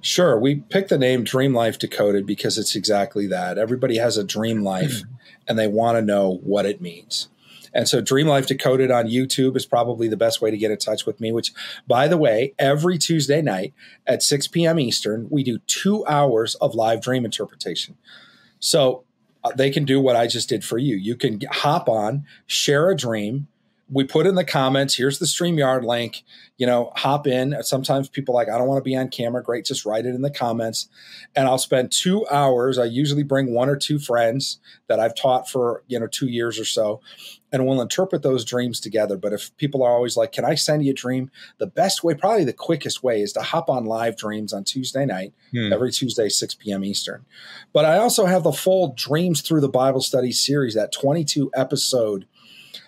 [0.01, 0.39] Sure.
[0.39, 3.57] We picked the name Dream Life Decoded because it's exactly that.
[3.57, 5.15] Everybody has a dream life mm-hmm.
[5.49, 7.29] and they want to know what it means.
[7.75, 10.79] And so Dream Life Decoded on YouTube is probably the best way to get in
[10.79, 11.53] touch with me, which,
[11.87, 13.75] by the way, every Tuesday night
[14.07, 14.79] at 6 p.m.
[14.79, 17.97] Eastern, we do two hours of live dream interpretation.
[18.61, 19.05] So
[19.43, 20.97] uh, they can do what I just did for you.
[20.97, 23.49] You can hop on, share a dream,
[23.91, 26.22] we put in the comments here's the StreamYard link.
[26.57, 27.57] You know hop in.
[27.62, 29.43] Sometimes people like i don't want to be on camera.
[29.43, 30.89] Great just write it in the comments.
[31.35, 34.59] And i'll spend two hours i usually bring one or two friends
[34.89, 37.01] that i've taught for you know two years or so
[37.53, 39.16] and we'll interpret those dreams together.
[39.16, 41.30] But if people are always like can i send you a dream?
[41.59, 45.05] The best way probably the quickest way is to hop on live dreams on tuesday
[45.05, 45.72] night hmm.
[45.72, 47.24] every tuesday 6 p.m eastern.
[47.72, 52.26] But i also have the full dreams through the bible study series that 22 episode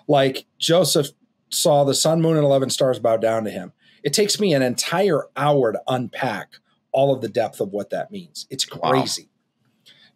[0.08, 1.08] like Joseph
[1.50, 3.72] saw the sun, moon, and 11 stars bow down to him.
[4.02, 6.54] It takes me an entire hour to unpack
[6.92, 8.46] all of the depth of what that means.
[8.50, 9.22] It's crazy.
[9.22, 9.28] Wow.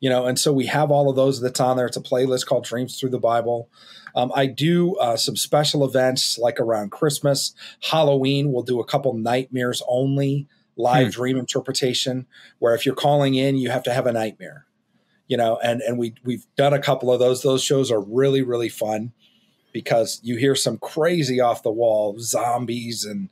[0.01, 1.87] You know, and so we have all of those that's on there.
[1.87, 3.69] It's a playlist called Dreams Through the Bible.
[4.15, 7.55] Um, I do uh, some special events like around Christmas,
[7.91, 8.51] Halloween.
[8.51, 11.11] We'll do a couple nightmares only live hmm.
[11.11, 12.27] dream interpretation,
[12.61, 14.67] where if you're calling in, you have to have a nightmare.
[15.29, 17.43] You know, and and we we've done a couple of those.
[17.43, 19.13] Those shows are really really fun
[19.73, 23.29] because you hear some crazy off the wall zombies and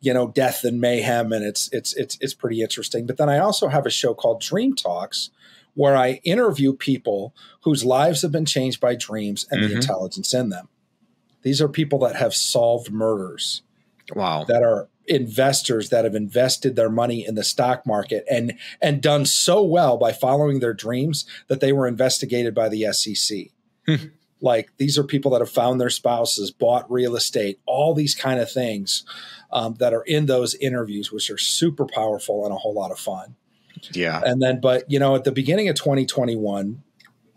[0.00, 3.06] you know death and mayhem and it's it's it's it's pretty interesting.
[3.06, 5.30] But then i also have a show called dream talks
[5.74, 9.70] where i interview people whose lives have been changed by dreams and mm-hmm.
[9.70, 10.68] the intelligence in them.
[11.42, 13.62] These are people that have solved murders.
[14.14, 14.44] Wow.
[14.44, 19.26] That are investors that have invested their money in the stock market and and done
[19.26, 23.48] so well by following their dreams that they were investigated by the SEC.
[24.42, 28.40] Like these are people that have found their spouses, bought real estate, all these kind
[28.40, 29.04] of things
[29.50, 32.98] um, that are in those interviews, which are super powerful and a whole lot of
[32.98, 33.36] fun.
[33.92, 34.20] Yeah.
[34.24, 36.82] And then, but you know, at the beginning of 2021,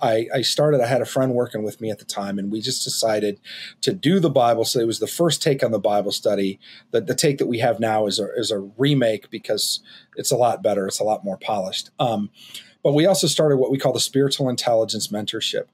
[0.02, 2.60] I, I started, I had a friend working with me at the time, and we
[2.60, 3.40] just decided
[3.82, 4.66] to do the Bible.
[4.66, 6.60] So it was the first take on the Bible study.
[6.92, 9.82] The, the take that we have now is a, is a remake because
[10.16, 11.92] it's a lot better, it's a lot more polished.
[11.98, 12.30] Um,
[12.84, 15.66] but we also started what we call the Spiritual Intelligence Mentorship,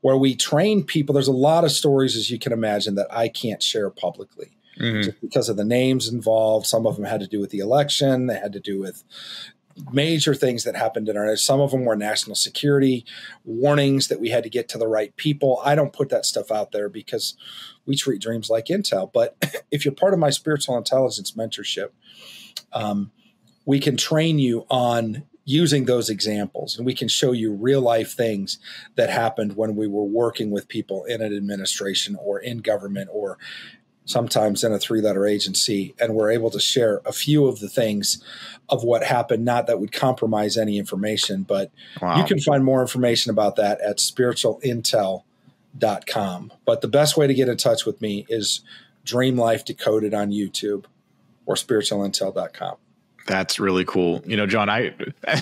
[0.00, 1.12] where we train people.
[1.12, 4.52] There's a lot of stories, as you can imagine, that I can't share publicly.
[4.78, 5.12] Mm-hmm.
[5.22, 6.66] because of the names involved.
[6.66, 8.26] Some of them had to do with the election.
[8.26, 9.04] They had to do with,
[9.92, 13.04] major things that happened in our some of them were national security
[13.44, 16.50] warnings that we had to get to the right people i don't put that stuff
[16.50, 17.36] out there because
[17.84, 19.36] we treat dreams like intel but
[19.70, 21.90] if you're part of my spiritual intelligence mentorship
[22.72, 23.10] um,
[23.64, 28.12] we can train you on using those examples and we can show you real life
[28.12, 28.58] things
[28.96, 33.38] that happened when we were working with people in an administration or in government or
[34.06, 37.68] sometimes in a three letter agency, and we're able to share a few of the
[37.68, 38.24] things
[38.68, 41.70] of what happened, not that would compromise any information, but
[42.00, 42.16] wow.
[42.16, 46.52] you can find more information about that at spiritualintel.com.
[46.64, 48.60] But the best way to get in touch with me is
[49.04, 50.84] Dream Life Decoded on YouTube
[51.44, 52.76] or spiritualintel.com.
[53.26, 54.22] That's really cool.
[54.24, 54.94] You know, John, I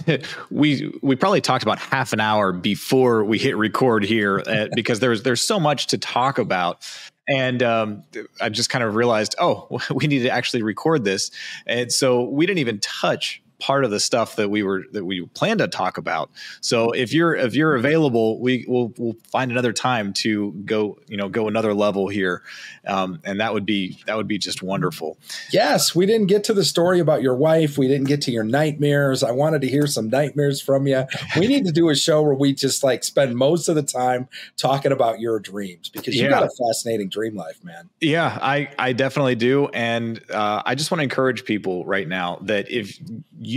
[0.51, 5.01] we we probably talked about half an hour before we hit record here uh, because
[5.01, 6.83] there's there's so much to talk about
[7.27, 8.03] and um,
[8.41, 11.31] I just kind of realized, oh, we need to actually record this,
[11.67, 15.25] and so we didn't even touch part of the stuff that we were that we
[15.33, 16.31] planned to talk about.
[16.61, 21.17] So if you're if you're available, we will we'll find another time to go you
[21.17, 22.43] know go another level here,
[22.87, 25.17] um, and that would be that would be just wonderful.
[25.51, 27.79] Yes, we didn't get to the story about your wife.
[27.79, 29.23] We didn't get to your nightmares.
[29.23, 31.05] I wanted to hear some nightmares from you.
[31.39, 34.29] We need to do a show where we just like spend most of the time
[34.59, 36.29] talking about your dreams because you yeah.
[36.29, 37.89] got a fascinating dream life, man.
[38.03, 42.41] Yeah, I I definitely do, and uh, I just want to encourage people right now
[42.43, 42.99] that if
[43.39, 43.54] you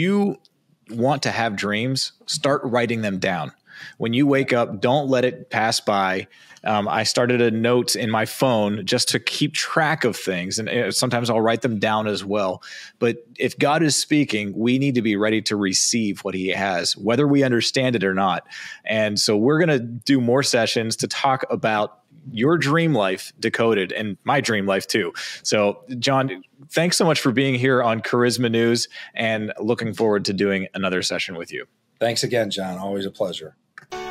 [0.89, 3.51] want to have dreams, start writing them down.
[3.97, 6.27] When you wake up, don't let it pass by.
[6.63, 10.67] Um, I started a note in my phone just to keep track of things, and
[10.67, 12.63] uh, sometimes I'll write them down as well.
[12.99, 16.97] But if God is speaking, we need to be ready to receive what He has,
[16.97, 18.47] whether we understand it or not.
[18.85, 21.99] And so we're going to do more sessions to talk about
[22.31, 25.13] your dream life decoded and my dream life too.
[25.43, 30.33] So, John, thanks so much for being here on Charisma News and looking forward to
[30.33, 31.65] doing another session with you.
[31.99, 32.77] Thanks again, John.
[32.77, 33.55] Always a pleasure.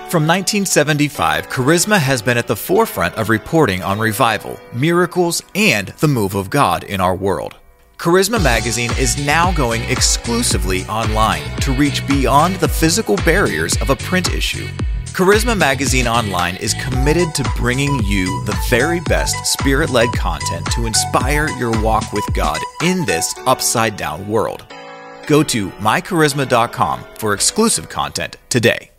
[0.08, 6.06] From 1975, Charisma has been at the forefront of reporting on revival, miracles, and the
[6.06, 7.56] move of God in our world.
[7.98, 13.96] Charisma Magazine is now going exclusively online to reach beyond the physical barriers of a
[13.96, 14.68] print issue.
[15.16, 20.84] Charisma Magazine Online is committed to bringing you the very best spirit led content to
[20.84, 24.66] inspire your walk with God in this upside down world.
[25.26, 28.90] Go to mycharisma.com for exclusive content today.